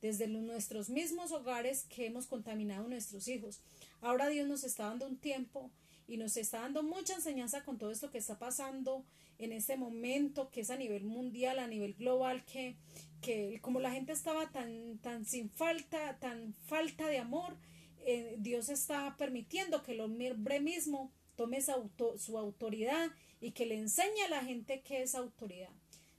desde 0.00 0.26
nuestros 0.28 0.90
mismos 0.90 1.32
hogares 1.32 1.84
que 1.88 2.06
hemos 2.06 2.26
contaminado 2.26 2.88
nuestros 2.88 3.28
hijos. 3.28 3.60
Ahora 4.00 4.28
Dios 4.28 4.46
nos 4.46 4.64
está 4.64 4.86
dando 4.86 5.06
un 5.06 5.16
tiempo 5.16 5.70
y 6.06 6.16
nos 6.16 6.36
está 6.36 6.60
dando 6.60 6.82
mucha 6.82 7.14
enseñanza 7.14 7.64
con 7.64 7.78
todo 7.78 7.90
esto 7.90 8.10
que 8.10 8.18
está 8.18 8.38
pasando 8.38 9.04
en 9.38 9.52
este 9.52 9.76
momento, 9.76 10.50
que 10.50 10.62
es 10.62 10.70
a 10.70 10.76
nivel 10.76 11.04
mundial, 11.04 11.58
a 11.58 11.68
nivel 11.68 11.94
global, 11.94 12.44
que, 12.44 12.76
que 13.20 13.58
como 13.60 13.80
la 13.80 13.92
gente 13.92 14.12
estaba 14.12 14.50
tan, 14.50 14.98
tan 14.98 15.24
sin 15.24 15.50
falta, 15.50 16.18
tan 16.18 16.54
falta 16.66 17.06
de 17.06 17.18
amor, 17.18 17.56
eh, 18.04 18.36
Dios 18.38 18.68
está 18.68 19.16
permitiendo 19.16 19.82
que 19.82 19.92
el 19.92 20.00
hombre 20.00 20.60
mismo 20.60 21.12
tome 21.36 21.60
su, 21.60 21.90
su 22.18 22.38
autoridad 22.38 23.10
y 23.40 23.52
que 23.52 23.66
le 23.66 23.78
enseñe 23.78 24.24
a 24.26 24.30
la 24.30 24.44
gente 24.44 24.80
qué 24.80 25.02
es 25.02 25.14
autoridad. 25.14 25.70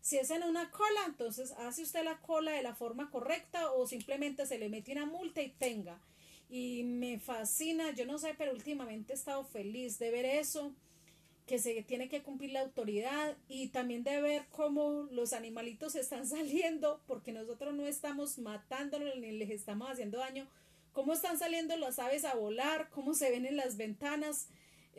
Si 0.10 0.18
es 0.18 0.32
en 0.32 0.42
una 0.42 0.72
cola, 0.72 1.02
entonces 1.06 1.52
hace 1.52 1.84
usted 1.84 2.04
la 2.04 2.18
cola 2.18 2.54
de 2.54 2.64
la 2.64 2.74
forma 2.74 3.12
correcta 3.12 3.72
o 3.74 3.86
simplemente 3.86 4.48
se 4.48 4.58
le 4.58 4.68
mete 4.68 4.92
una 4.92 5.06
multa 5.06 5.44
y 5.44 5.50
tenga. 5.50 6.00
Y 6.50 6.82
me 6.82 7.20
fascina, 7.20 7.92
yo 7.92 8.08
no 8.08 8.18
sé, 8.18 8.34
pero 8.36 8.54
últimamente 8.54 9.14
he 9.14 9.16
estado 9.16 9.44
feliz 9.44 10.00
de 10.00 10.10
ver 10.10 10.26
eso, 10.26 10.74
que 11.46 11.60
se 11.60 11.84
tiene 11.84 12.10
que 12.10 12.24
cumplir 12.24 12.54
la 12.54 12.62
autoridad 12.62 13.38
y 13.48 13.68
también 13.68 14.04
de 14.04 14.20
ver 14.20 14.48
cómo 14.50 15.08
los 15.12 15.32
animalitos 15.32 15.94
están 15.94 16.26
saliendo, 16.36 17.04
porque 17.06 17.32
nosotros 17.32 17.76
no 17.76 17.86
estamos 17.86 18.40
matándolos 18.40 19.16
ni 19.16 19.32
les 19.34 19.52
estamos 19.52 19.92
haciendo 19.92 20.18
daño, 20.18 20.48
cómo 20.92 21.14
están 21.14 21.38
saliendo 21.38 21.78
las 21.78 22.00
aves 22.00 22.26
a 22.26 22.34
volar, 22.34 22.90
cómo 22.90 23.14
se 23.14 23.30
ven 23.30 23.46
en 23.46 23.58
las 23.58 23.78
ventanas 23.78 24.48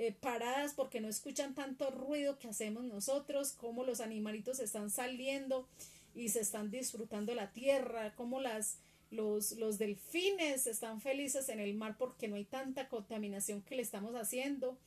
eh, 0.02 0.12
paradas 0.18 0.72
porque 0.72 0.98
no 1.02 1.08
escuchan 1.08 1.54
tanto 1.54 1.90
ruido 1.90 2.38
que 2.38 2.48
hacemos 2.48 2.84
nosotros, 2.84 3.52
cómo 3.52 3.84
los 3.84 4.00
animalitos 4.00 4.58
están 4.58 4.88
saliendo 4.88 5.68
y 6.14 6.30
se 6.30 6.40
están 6.40 6.70
disfrutando 6.70 7.34
la 7.34 7.52
tierra, 7.52 8.14
cómo 8.16 8.40
las, 8.40 8.78
los, 9.10 9.52
los 9.58 9.76
delfines 9.76 10.66
están 10.66 11.02
felices 11.02 11.50
en 11.50 11.60
el 11.60 11.74
mar 11.74 11.96
porque 11.98 12.28
no 12.28 12.36
hay 12.36 12.46
tanta 12.46 12.88
contaminación 12.88 13.60
que 13.60 13.76
le 13.76 13.82
estamos 13.82 14.14
haciendo, 14.14 14.78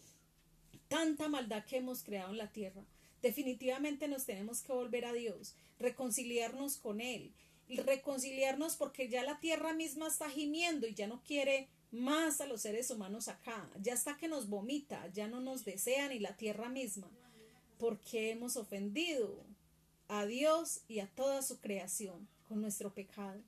tanta 0.88 1.28
maldad 1.28 1.64
que 1.64 1.78
hemos 1.78 2.02
creado 2.02 2.32
en 2.32 2.40
la 2.40 2.52
tierra. 2.52 2.82
Definitivamente 3.22 4.08
nos 4.08 4.26
tenemos 4.26 4.62
que 4.62 4.74
volver 4.74 5.06
a 5.06 5.14
Dios, 5.14 5.54
reconciliarnos 5.78 6.78
con 6.78 7.02
Él, 7.02 7.32
reconciliarnos 7.70 8.78
porque 8.78 9.10
ya 9.10 9.22
la 9.22 9.40
tierra 9.40 9.74
misma 9.74 10.08
está 10.08 10.32
gimiendo 10.32 10.88
y 10.88 10.96
ya 10.96 11.06
no 11.06 11.22
quiere 11.22 11.68
más 11.94 12.42
a 12.42 12.48
los 12.48 12.62
seres 12.62 12.90
humanos 12.90 13.28
acá. 13.28 13.70
Ya 13.80 13.94
está 13.94 14.18
que 14.18 14.28
nos 14.28 14.50
vomita, 14.50 15.08
ya 15.14 15.28
no 15.28 15.40
nos 15.40 15.64
desea 15.64 16.10
ni 16.10 16.20
la 16.20 16.36
tierra 16.36 16.68
misma, 16.68 17.10
porque 17.78 18.32
hemos 18.32 18.58
ofendido 18.58 19.46
a 20.08 20.26
Dios 20.26 20.82
y 20.88 21.00
a 21.00 21.08
toda 21.08 21.42
su 21.44 21.60
creación 21.60 22.28
con 22.48 22.62
nuestro 22.62 22.94
pecado. 22.94 23.42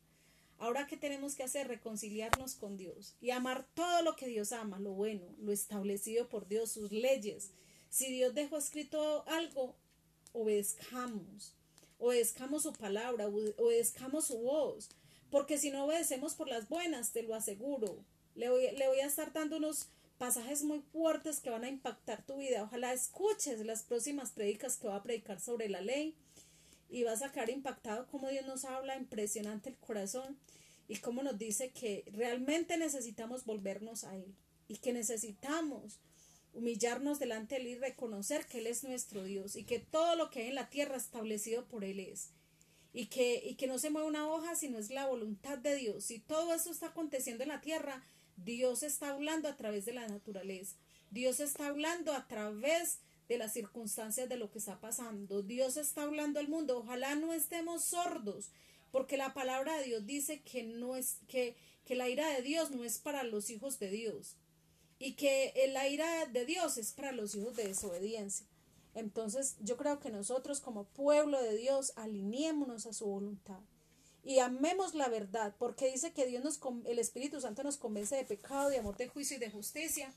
Ahora, 0.57 0.87
¿qué 0.87 0.95
tenemos 0.95 1.35
que 1.35 1.43
hacer? 1.43 1.67
Reconciliarnos 1.67 2.55
con 2.55 2.77
Dios 2.77 3.15
y 3.19 3.31
amar 3.31 3.67
todo 3.73 4.03
lo 4.03 4.15
que 4.15 4.27
Dios 4.27 4.51
ama, 4.51 4.79
lo 4.79 4.93
bueno, 4.93 5.25
lo 5.39 5.51
establecido 5.51 6.29
por 6.29 6.47
Dios, 6.47 6.71
sus 6.71 6.91
leyes. 6.91 7.51
Si 7.89 8.09
Dios 8.11 8.33
dejó 8.33 8.57
escrito 8.57 9.25
algo, 9.27 9.75
obedezcamos, 10.33 11.55
obedezcamos 11.97 12.63
su 12.63 12.73
palabra, 12.73 13.27
obedezcamos 13.27 14.25
su 14.25 14.37
voz, 14.37 14.89
porque 15.29 15.57
si 15.57 15.71
no 15.71 15.85
obedecemos 15.85 16.35
por 16.35 16.47
las 16.47 16.69
buenas, 16.69 17.11
te 17.11 17.23
lo 17.23 17.35
aseguro, 17.35 18.05
le 18.35 18.49
voy, 18.49 18.71
le 18.71 18.87
voy 18.87 18.99
a 18.99 19.07
estar 19.07 19.33
dando 19.33 19.57
unos 19.57 19.87
pasajes 20.17 20.63
muy 20.63 20.81
fuertes 20.91 21.39
que 21.39 21.49
van 21.49 21.63
a 21.63 21.69
impactar 21.69 22.25
tu 22.25 22.37
vida. 22.37 22.63
Ojalá 22.63 22.93
escuches 22.93 23.65
las 23.65 23.83
próximas 23.83 24.31
predicas 24.31 24.77
que 24.77 24.87
va 24.87 24.97
a 24.97 25.03
predicar 25.03 25.39
sobre 25.39 25.69
la 25.69 25.81
ley 25.81 26.15
y 26.89 27.03
vas 27.03 27.21
a 27.21 27.31
quedar 27.31 27.49
impactado 27.49 28.07
como 28.07 28.29
Dios 28.29 28.45
nos 28.45 28.65
habla, 28.65 28.95
impresionante 28.95 29.69
el 29.69 29.77
corazón 29.77 30.37
y 30.87 30.97
cómo 30.97 31.23
nos 31.23 31.37
dice 31.37 31.71
que 31.71 32.05
realmente 32.13 32.77
necesitamos 32.77 33.45
volvernos 33.45 34.03
a 34.03 34.15
Él 34.15 34.35
y 34.67 34.77
que 34.77 34.93
necesitamos 34.93 35.99
humillarnos 36.53 37.19
delante 37.19 37.55
de 37.55 37.61
Él 37.61 37.67
y 37.67 37.75
reconocer 37.75 38.45
que 38.45 38.59
Él 38.59 38.67
es 38.67 38.83
nuestro 38.83 39.23
Dios 39.23 39.55
y 39.55 39.63
que 39.63 39.79
todo 39.79 40.15
lo 40.15 40.29
que 40.29 40.41
hay 40.41 40.47
en 40.49 40.55
la 40.55 40.69
tierra 40.69 40.95
establecido 40.95 41.65
por 41.65 41.83
Él 41.83 41.99
es. 41.99 42.29
Y 42.93 43.07
que, 43.07 43.43
y 43.45 43.55
que 43.55 43.67
no 43.67 43.77
se 43.77 43.89
mueve 43.89 44.07
una 44.07 44.29
hoja 44.29 44.55
si 44.55 44.69
no 44.69 44.77
es 44.79 44.89
la 44.89 45.05
voluntad 45.05 45.57
de 45.57 45.75
Dios. 45.75 46.05
Si 46.05 46.19
todo 46.19 46.53
eso 46.53 46.71
está 46.71 46.87
aconteciendo 46.87 47.43
en 47.43 47.49
la 47.49 47.59
tierra, 47.59 48.05
Dios 48.37 48.83
está 48.83 49.09
hablando 49.09 49.47
a 49.47 49.55
través 49.55 49.85
de 49.85 49.93
la 49.93 50.07
naturaleza. 50.07 50.75
Dios 51.11 51.39
está 51.39 51.67
hablando 51.67 52.13
a 52.13 52.27
través 52.27 52.99
de 53.27 53.37
las 53.37 53.53
circunstancias 53.53 54.29
de 54.29 54.37
lo 54.37 54.51
que 54.51 54.59
está 54.59 54.79
pasando. 54.79 55.41
Dios 55.41 55.77
está 55.77 56.03
hablando 56.03 56.39
al 56.39 56.47
mundo. 56.47 56.77
Ojalá 56.79 57.15
no 57.15 57.33
estemos 57.33 57.83
sordos, 57.83 58.49
porque 58.91 59.17
la 59.17 59.33
palabra 59.33 59.77
de 59.77 59.85
Dios 59.85 60.05
dice 60.05 60.41
que 60.41 60.63
no 60.63 60.95
es 60.95 61.17
que, 61.27 61.55
que 61.85 61.95
la 61.95 62.09
ira 62.09 62.29
de 62.29 62.41
Dios 62.41 62.71
no 62.71 62.83
es 62.83 62.99
para 62.99 63.23
los 63.23 63.49
hijos 63.49 63.79
de 63.79 63.89
Dios 63.89 64.35
y 64.99 65.13
que 65.13 65.53
la 65.73 65.87
ira 65.87 66.25
de 66.27 66.45
Dios 66.45 66.77
es 66.77 66.93
para 66.93 67.11
los 67.11 67.35
hijos 67.35 67.55
de 67.55 67.67
desobediencia. 67.67 68.45
Entonces, 68.93 69.57
yo 69.59 69.75
creo 69.75 69.99
que 69.99 70.09
nosotros 70.09 70.61
como 70.61 70.85
pueblo 70.85 71.41
de 71.41 71.57
Dios 71.57 71.91
alineémonos 71.97 72.85
a 72.85 72.93
su 72.93 73.05
voluntad 73.05 73.59
y 74.25 74.39
amemos 74.39 74.95
la 74.95 75.07
verdad, 75.07 75.55
porque 75.59 75.91
dice 75.91 76.11
que 76.11 76.25
Dios 76.25 76.43
nos 76.43 76.59
el 76.87 76.97
Espíritu 76.97 77.39
Santo 77.39 77.61
nos 77.61 77.77
convence 77.77 78.15
de 78.15 78.25
pecado, 78.25 78.69
de 78.69 78.79
amor, 78.79 78.97
de 78.97 79.07
juicio 79.07 79.37
y 79.37 79.39
de 79.39 79.51
justicia. 79.51 80.11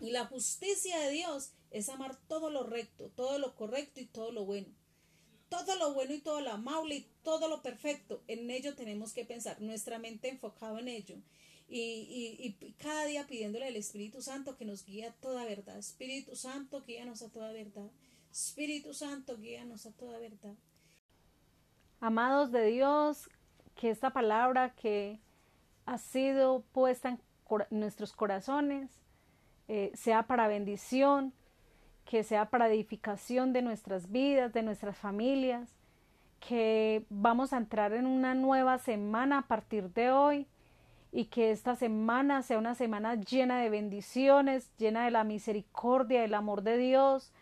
Y 0.00 0.10
la 0.10 0.24
justicia 0.24 0.98
de 1.00 1.10
Dios 1.10 1.50
es 1.70 1.90
amar 1.90 2.18
todo 2.28 2.48
lo 2.48 2.62
recto, 2.62 3.10
todo 3.14 3.38
lo 3.38 3.54
correcto 3.54 4.00
y 4.00 4.06
todo 4.06 4.32
lo 4.32 4.46
bueno. 4.46 4.68
Todo 5.50 5.76
lo 5.76 5.92
bueno 5.92 6.14
y 6.14 6.20
todo 6.20 6.40
lo 6.40 6.50
amable 6.50 6.96
y 6.96 7.06
todo 7.22 7.48
lo 7.48 7.62
perfecto, 7.62 8.22
en 8.26 8.50
ello 8.50 8.74
tenemos 8.74 9.12
que 9.12 9.24
pensar, 9.24 9.60
nuestra 9.60 9.98
mente 9.98 10.28
enfocada 10.28 10.80
en 10.80 10.88
ello. 10.88 11.16
Y, 11.68 11.78
y, 11.78 12.56
y, 12.64 12.72
cada 12.72 13.04
día 13.04 13.26
pidiéndole 13.26 13.66
al 13.66 13.76
Espíritu 13.76 14.22
Santo 14.22 14.56
que 14.56 14.64
nos 14.64 14.84
guíe 14.86 15.06
a 15.06 15.12
toda 15.12 15.44
verdad. 15.44 15.78
Espíritu 15.78 16.36
Santo, 16.36 16.82
guíanos 16.86 17.22
a 17.22 17.28
toda 17.28 17.52
verdad. 17.52 17.90
Espíritu 18.32 18.94
Santo, 18.94 19.36
guíanos 19.36 19.84
a 19.84 19.92
toda 19.92 20.18
verdad. 20.18 20.54
Amados 22.00 22.52
de 22.52 22.66
Dios, 22.66 23.28
que 23.74 23.90
esta 23.90 24.10
palabra 24.10 24.70
que 24.70 25.18
ha 25.86 25.98
sido 25.98 26.62
puesta 26.72 27.08
en 27.08 27.20
nuestros 27.70 28.12
corazones 28.12 28.90
eh, 29.68 29.92
sea 29.94 30.24
para 30.24 30.46
bendición, 30.46 31.32
que 32.04 32.22
sea 32.22 32.50
para 32.50 32.68
edificación 32.68 33.52
de 33.52 33.62
nuestras 33.62 34.10
vidas, 34.10 34.52
de 34.52 34.62
nuestras 34.62 34.96
familias, 34.98 35.74
que 36.38 37.04
vamos 37.08 37.52
a 37.52 37.56
entrar 37.56 37.92
en 37.92 38.06
una 38.06 38.34
nueva 38.34 38.78
semana 38.78 39.38
a 39.38 39.42
partir 39.42 39.90
de 39.90 40.10
hoy 40.10 40.46
y 41.12 41.26
que 41.26 41.50
esta 41.50 41.76
semana 41.76 42.42
sea 42.42 42.58
una 42.58 42.74
semana 42.74 43.14
llena 43.14 43.58
de 43.58 43.70
bendiciones, 43.70 44.70
llena 44.76 45.06
de 45.06 45.10
la 45.10 45.24
misericordia, 45.24 46.20
del 46.20 46.34
amor 46.34 46.62
de 46.62 46.76
Dios, 46.76 47.32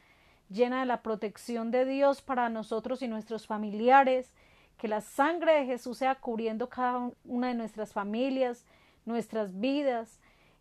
llena 0.55 0.81
de 0.81 0.87
la 0.87 1.03
protección 1.03 1.71
de 1.71 1.85
Dios 1.85 2.23
para 2.23 2.49
nosotros 2.49 3.03
y 3.03 3.09
nuestros 3.09 3.47
familiares, 3.47 4.33
que 4.79 4.89
la 4.89 5.01
sangre 5.01 5.55
de 5.55 5.67
Jesús 5.67 5.99
sea 5.99 6.15
cubriendo 6.15 6.69
cada 6.69 7.11
una 7.25 7.49
de 7.49 7.55
nuestras 7.55 7.93
familias, 7.93 8.65
nuestras 9.05 9.61
vidas, 9.61 10.21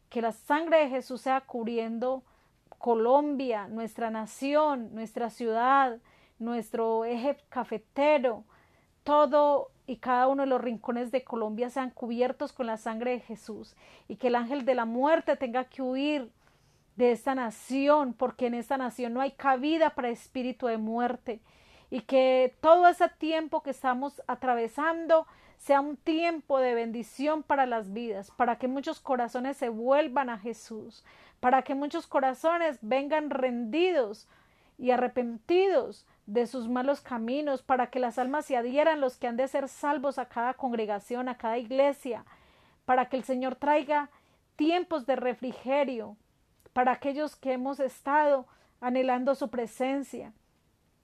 que 0.10 0.22
la 0.22 0.32
sangre 0.32 0.80
de 0.80 0.90
Jesús 0.90 1.22
sea 1.22 1.42
cubriendo 1.42 2.24
Colombia, 2.78 3.68
nuestra 3.68 4.10
nación, 4.10 4.94
nuestra 4.94 5.30
ciudad, 5.30 6.00
nuestro 6.40 7.06
eje 7.06 7.38
cafetero, 7.50 8.44
todo 9.04 9.70
y 9.86 9.98
cada 9.98 10.28
uno 10.28 10.44
de 10.44 10.50
los 10.50 10.62
rincones 10.62 11.12
de 11.12 11.24
Colombia 11.24 11.70
sean 11.70 11.92
cubiertos 11.92 12.52
con 12.52 12.68
la 12.68 12.78
sangre 12.78 13.12
de 13.12 13.20
Jesús 13.20 13.76
y 14.08 14.16
que 14.16 14.28
el 14.28 14.36
ángel 14.36 14.66
de 14.66 14.76
la 14.76 14.86
muerte 14.86 15.36
tenga 15.36 15.66
que 15.66 15.82
huir 15.82 16.32
de 16.96 17.12
esta 17.12 17.36
nación, 17.36 18.14
porque 18.14 18.48
en 18.48 18.54
esta 18.54 18.78
nación 18.78 19.14
no 19.14 19.22
hay 19.22 19.32
cabida 19.32 19.92
para 19.92 20.10
espíritu 20.10 20.68
de 20.68 20.78
muerte 20.78 21.42
y 21.90 22.02
que 22.02 22.56
todo 22.62 22.88
ese 22.88 23.08
tiempo 23.08 23.62
que 23.62 23.70
estamos 23.70 24.22
atravesando 24.28 25.28
sea 25.58 25.80
un 25.80 25.96
tiempo 25.96 26.60
de 26.60 26.74
bendición 26.74 27.44
para 27.44 27.66
las 27.66 27.94
vidas, 27.94 28.32
para 28.32 28.58
que 28.58 28.68
muchos 28.68 29.00
corazones 29.00 29.58
se 29.58 29.70
vuelvan 29.70 30.30
a 30.30 30.40
Jesús, 30.40 31.06
para 31.40 31.62
que 31.62 31.76
muchos 31.76 32.08
corazones 32.08 32.80
vengan 32.82 33.30
rendidos 33.30 34.28
y 34.78 34.92
arrepentidos 34.92 36.06
de 36.26 36.48
sus 36.48 36.68
malos 36.68 37.02
caminos, 37.02 37.62
para 37.62 37.88
que 37.88 38.00
las 38.00 38.18
almas 38.18 38.46
se 38.46 38.58
adhieran 38.58 39.00
los 39.00 39.18
que 39.18 39.28
han 39.28 39.38
de 39.38 39.48
ser 39.48 39.68
salvos 39.68 40.18
a 40.18 40.26
cada 40.26 40.56
congregación, 40.56 41.30
a 41.30 41.38
cada 41.38 41.58
iglesia, 41.58 42.26
para 42.86 43.08
que 43.08 43.18
el 43.18 43.24
Señor 43.24 43.56
traiga 43.56 44.10
tiempos 44.56 45.06
de 45.06 45.16
refrigerio 45.16 46.18
para 46.74 46.92
aquellos 46.92 47.36
que 47.36 47.54
hemos 47.54 47.80
estado 47.80 48.48
anhelando 48.82 49.36
su 49.36 49.50
presencia 49.50 50.34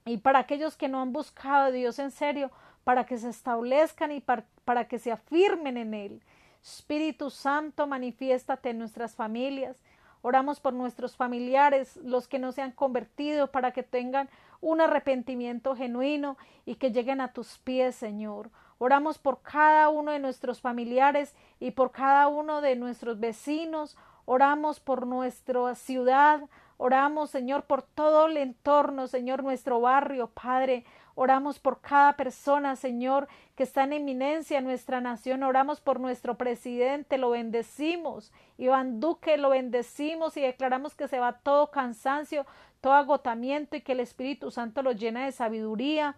y 0.05 0.17
para 0.17 0.39
aquellos 0.39 0.75
que 0.75 0.89
no 0.89 1.01
han 1.01 1.13
buscado 1.13 1.67
a 1.67 1.71
Dios 1.71 1.99
en 1.99 2.11
serio, 2.11 2.51
para 2.83 3.05
que 3.05 3.17
se 3.17 3.29
establezcan 3.29 4.11
y 4.11 4.19
para, 4.19 4.45
para 4.65 4.87
que 4.87 4.99
se 4.99 5.11
afirmen 5.11 5.77
en 5.77 5.93
Él. 5.93 6.23
Espíritu 6.63 7.29
Santo, 7.29 7.87
manifiéstate 7.87 8.71
en 8.71 8.79
nuestras 8.79 9.15
familias. 9.15 9.77
Oramos 10.21 10.59
por 10.59 10.73
nuestros 10.73 11.15
familiares, 11.15 11.97
los 11.97 12.27
que 12.27 12.39
no 12.39 12.51
se 12.51 12.61
han 12.61 12.71
convertido, 12.71 13.51
para 13.51 13.71
que 13.71 13.83
tengan 13.83 14.29
un 14.61 14.81
arrepentimiento 14.81 15.75
genuino 15.75 16.37
y 16.65 16.75
que 16.75 16.91
lleguen 16.91 17.21
a 17.21 17.31
tus 17.31 17.57
pies, 17.59 17.95
Señor. 17.95 18.49
Oramos 18.77 19.17
por 19.17 19.41
cada 19.41 19.89
uno 19.89 20.11
de 20.11 20.19
nuestros 20.19 20.61
familiares 20.61 21.35
y 21.59 21.71
por 21.71 21.91
cada 21.91 22.27
uno 22.27 22.61
de 22.61 22.75
nuestros 22.75 23.19
vecinos. 23.19 23.97
Oramos 24.31 24.79
por 24.79 25.07
nuestra 25.07 25.73
ciudad. 25.73 26.41
Oramos, 26.77 27.31
Señor, 27.31 27.63
por 27.63 27.81
todo 27.81 28.27
el 28.27 28.37
entorno, 28.37 29.07
Señor, 29.07 29.41
nuestro 29.41 29.81
barrio, 29.81 30.27
Padre. 30.27 30.85
Oramos 31.15 31.57
por 31.57 31.81
cada 31.81 32.15
persona, 32.15 32.75
Señor, 32.75 33.27
que 33.55 33.63
está 33.63 33.85
en 33.85 33.93
eminencia 33.93 34.59
en 34.59 34.65
nuestra 34.65 35.01
nación. 35.01 35.41
Oramos 35.41 35.81
por 35.81 35.99
nuestro 35.99 36.37
presidente, 36.37 37.17
lo 37.17 37.31
bendecimos. 37.31 38.31
Iván 38.59 38.99
Duque, 38.99 39.35
lo 39.35 39.49
bendecimos 39.49 40.37
y 40.37 40.41
declaramos 40.41 40.93
que 40.93 41.07
se 41.07 41.19
va 41.19 41.39
todo 41.39 41.71
cansancio, 41.71 42.45
todo 42.81 42.93
agotamiento 42.93 43.77
y 43.77 43.81
que 43.81 43.93
el 43.93 43.99
Espíritu 43.99 44.51
Santo 44.51 44.83
lo 44.83 44.91
llena 44.91 45.25
de 45.25 45.31
sabiduría 45.31 46.15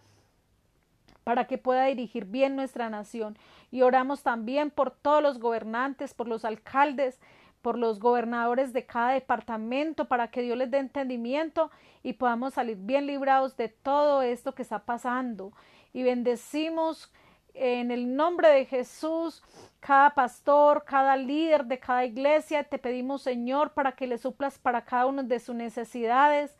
para 1.23 1.47
que 1.47 1.57
pueda 1.57 1.85
dirigir 1.85 2.25
bien 2.25 2.57
nuestra 2.57 2.89
nación. 2.89 3.37
Y 3.71 3.83
oramos 3.83 4.21
también 4.21 4.69
por 4.69 4.91
todos 4.91 5.23
los 5.23 5.39
gobernantes, 5.39 6.13
por 6.13 6.27
los 6.27 6.43
alcaldes, 6.43 7.21
por 7.61 7.77
los 7.77 7.99
gobernadores 7.99 8.73
de 8.73 8.85
cada 8.85 9.11
departamento, 9.11 10.05
para 10.05 10.29
que 10.29 10.41
Dios 10.41 10.57
les 10.57 10.71
dé 10.71 10.79
entendimiento 10.79 11.71
y 12.03 12.13
podamos 12.13 12.55
salir 12.55 12.77
bien 12.77 13.05
librados 13.07 13.55
de 13.57 13.69
todo 13.69 14.21
esto 14.21 14.53
que 14.53 14.61
está 14.61 14.79
pasando. 14.79 15.53
Y 15.93 16.03
bendecimos 16.03 17.11
en 17.53 17.91
el 17.91 18.15
nombre 18.15 18.49
de 18.49 18.65
Jesús 18.65 19.43
cada 19.79 20.13
pastor, 20.13 20.83
cada 20.85 21.15
líder 21.15 21.65
de 21.65 21.79
cada 21.79 22.05
iglesia. 22.05 22.63
Te 22.63 22.77
pedimos, 22.77 23.21
Señor, 23.21 23.73
para 23.73 23.93
que 23.93 24.07
le 24.07 24.17
suplas 24.17 24.57
para 24.57 24.83
cada 24.83 25.05
uno 25.05 25.23
de 25.23 25.39
sus 25.39 25.55
necesidades. 25.55 26.55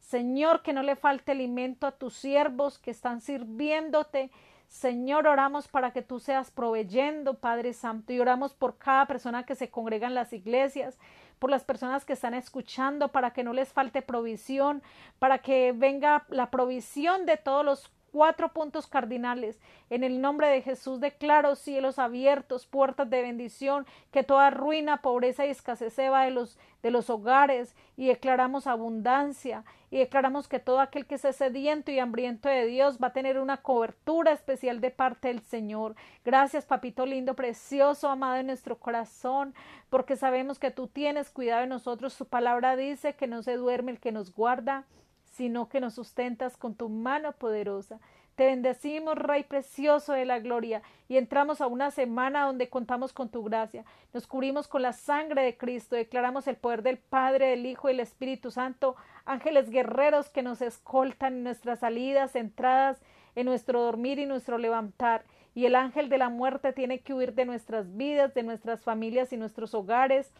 Señor, 0.00 0.62
que 0.62 0.72
no 0.72 0.82
le 0.82 0.96
falte 0.96 1.32
alimento 1.32 1.86
a 1.86 1.92
tus 1.92 2.14
siervos 2.14 2.78
que 2.78 2.90
están 2.90 3.20
sirviéndote 3.20 4.30
Señor, 4.68 5.26
oramos 5.26 5.66
para 5.66 5.92
que 5.92 6.02
tú 6.02 6.20
seas 6.20 6.50
proveyendo, 6.50 7.34
Padre 7.34 7.72
Santo, 7.72 8.12
y 8.12 8.20
oramos 8.20 8.54
por 8.54 8.76
cada 8.76 9.06
persona 9.06 9.44
que 9.44 9.54
se 9.54 9.70
congrega 9.70 10.06
en 10.06 10.14
las 10.14 10.32
iglesias, 10.32 10.98
por 11.38 11.50
las 11.50 11.64
personas 11.64 12.04
que 12.04 12.12
están 12.12 12.34
escuchando, 12.34 13.08
para 13.08 13.32
que 13.32 13.42
no 13.44 13.52
les 13.52 13.72
falte 13.72 14.02
provisión, 14.02 14.82
para 15.18 15.38
que 15.38 15.72
venga 15.72 16.26
la 16.28 16.50
provisión 16.50 17.24
de 17.24 17.38
todos 17.38 17.64
los 17.64 17.90
cuatro 18.12 18.52
puntos 18.52 18.86
cardinales. 18.86 19.60
En 19.90 20.04
el 20.04 20.20
nombre 20.20 20.48
de 20.48 20.62
Jesús 20.62 21.00
declaro 21.00 21.54
cielos 21.54 21.98
abiertos, 21.98 22.66
puertas 22.66 23.08
de 23.08 23.22
bendición, 23.22 23.86
que 24.10 24.24
toda 24.24 24.50
ruina, 24.50 25.02
pobreza 25.02 25.46
y 25.46 25.50
escasez 25.50 25.92
se 25.92 26.08
va 26.08 26.24
de 26.24 26.30
los, 26.30 26.58
de 26.82 26.90
los 26.90 27.10
hogares 27.10 27.74
y 27.96 28.06
declaramos 28.06 28.66
abundancia 28.66 29.64
y 29.90 29.98
declaramos 29.98 30.48
que 30.48 30.58
todo 30.58 30.80
aquel 30.80 31.06
que 31.06 31.14
esté 31.14 31.32
sediento 31.32 31.90
y 31.90 31.98
hambriento 31.98 32.48
de 32.48 32.66
Dios 32.66 32.98
va 33.02 33.08
a 33.08 33.12
tener 33.12 33.38
una 33.38 33.58
cobertura 33.58 34.32
especial 34.32 34.80
de 34.80 34.90
parte 34.90 35.28
del 35.28 35.40
Señor. 35.40 35.94
Gracias, 36.24 36.66
papito 36.66 37.06
lindo, 37.06 37.34
precioso, 37.34 38.08
amado 38.08 38.36
en 38.36 38.46
nuestro 38.46 38.78
corazón, 38.78 39.54
porque 39.88 40.16
sabemos 40.16 40.58
que 40.58 40.70
tú 40.70 40.88
tienes 40.88 41.30
cuidado 41.30 41.62
de 41.62 41.68
nosotros. 41.68 42.12
Su 42.12 42.26
palabra 42.26 42.76
dice 42.76 43.14
que 43.14 43.26
no 43.26 43.42
se 43.42 43.56
duerme 43.56 43.92
el 43.92 44.00
que 44.00 44.12
nos 44.12 44.34
guarda 44.34 44.84
sino 45.38 45.68
que 45.68 45.80
nos 45.80 45.94
sustentas 45.94 46.56
con 46.56 46.74
tu 46.74 46.88
mano 46.88 47.30
poderosa. 47.30 48.00
Te 48.34 48.46
bendecimos, 48.46 49.16
Rey 49.16 49.44
precioso 49.44 50.12
de 50.12 50.24
la 50.24 50.40
gloria, 50.40 50.82
y 51.08 51.16
entramos 51.16 51.60
a 51.60 51.68
una 51.68 51.92
semana 51.92 52.44
donde 52.44 52.68
contamos 52.68 53.12
con 53.12 53.28
tu 53.28 53.44
gracia. 53.44 53.84
Nos 54.12 54.26
cubrimos 54.26 54.66
con 54.66 54.82
la 54.82 54.92
sangre 54.92 55.42
de 55.42 55.56
Cristo, 55.56 55.94
declaramos 55.94 56.48
el 56.48 56.56
poder 56.56 56.82
del 56.82 56.98
Padre, 56.98 57.50
del 57.50 57.66
Hijo 57.66 57.88
y 57.88 57.92
del 57.92 58.00
Espíritu 58.00 58.50
Santo, 58.50 58.96
ángeles 59.26 59.70
guerreros 59.70 60.28
que 60.28 60.42
nos 60.42 60.60
escoltan 60.60 61.34
en 61.34 61.44
nuestras 61.44 61.78
salidas, 61.78 62.34
entradas, 62.34 63.00
en 63.36 63.46
nuestro 63.46 63.80
dormir 63.80 64.18
y 64.18 64.26
nuestro 64.26 64.58
levantar. 64.58 65.24
Y 65.54 65.66
el 65.66 65.76
ángel 65.76 66.08
de 66.08 66.18
la 66.18 66.30
muerte 66.30 66.72
tiene 66.72 66.98
que 66.98 67.14
huir 67.14 67.34
de 67.34 67.44
nuestras 67.44 67.96
vidas, 67.96 68.34
de 68.34 68.42
nuestras 68.42 68.82
familias 68.82 69.32
y 69.32 69.36
nuestros 69.36 69.72
hogares, 69.72 70.32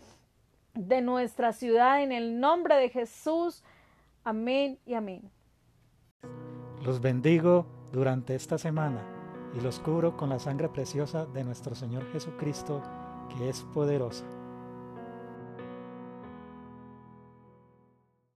de 0.74 1.02
nuestra 1.02 1.52
ciudad, 1.52 2.02
en 2.02 2.10
el 2.10 2.40
nombre 2.40 2.76
de 2.76 2.88
Jesús. 2.88 3.62
Amén 4.24 4.78
y 4.84 4.94
amén. 4.94 5.30
Los 6.84 7.00
bendigo 7.00 7.66
durante 7.92 8.34
esta 8.34 8.58
semana 8.58 9.02
y 9.56 9.60
los 9.60 9.80
cubro 9.80 10.16
con 10.16 10.28
la 10.28 10.38
sangre 10.38 10.68
preciosa 10.68 11.26
de 11.26 11.44
nuestro 11.44 11.74
Señor 11.74 12.04
Jesucristo, 12.12 12.82
que 13.36 13.48
es 13.48 13.62
poderosa. 13.74 14.24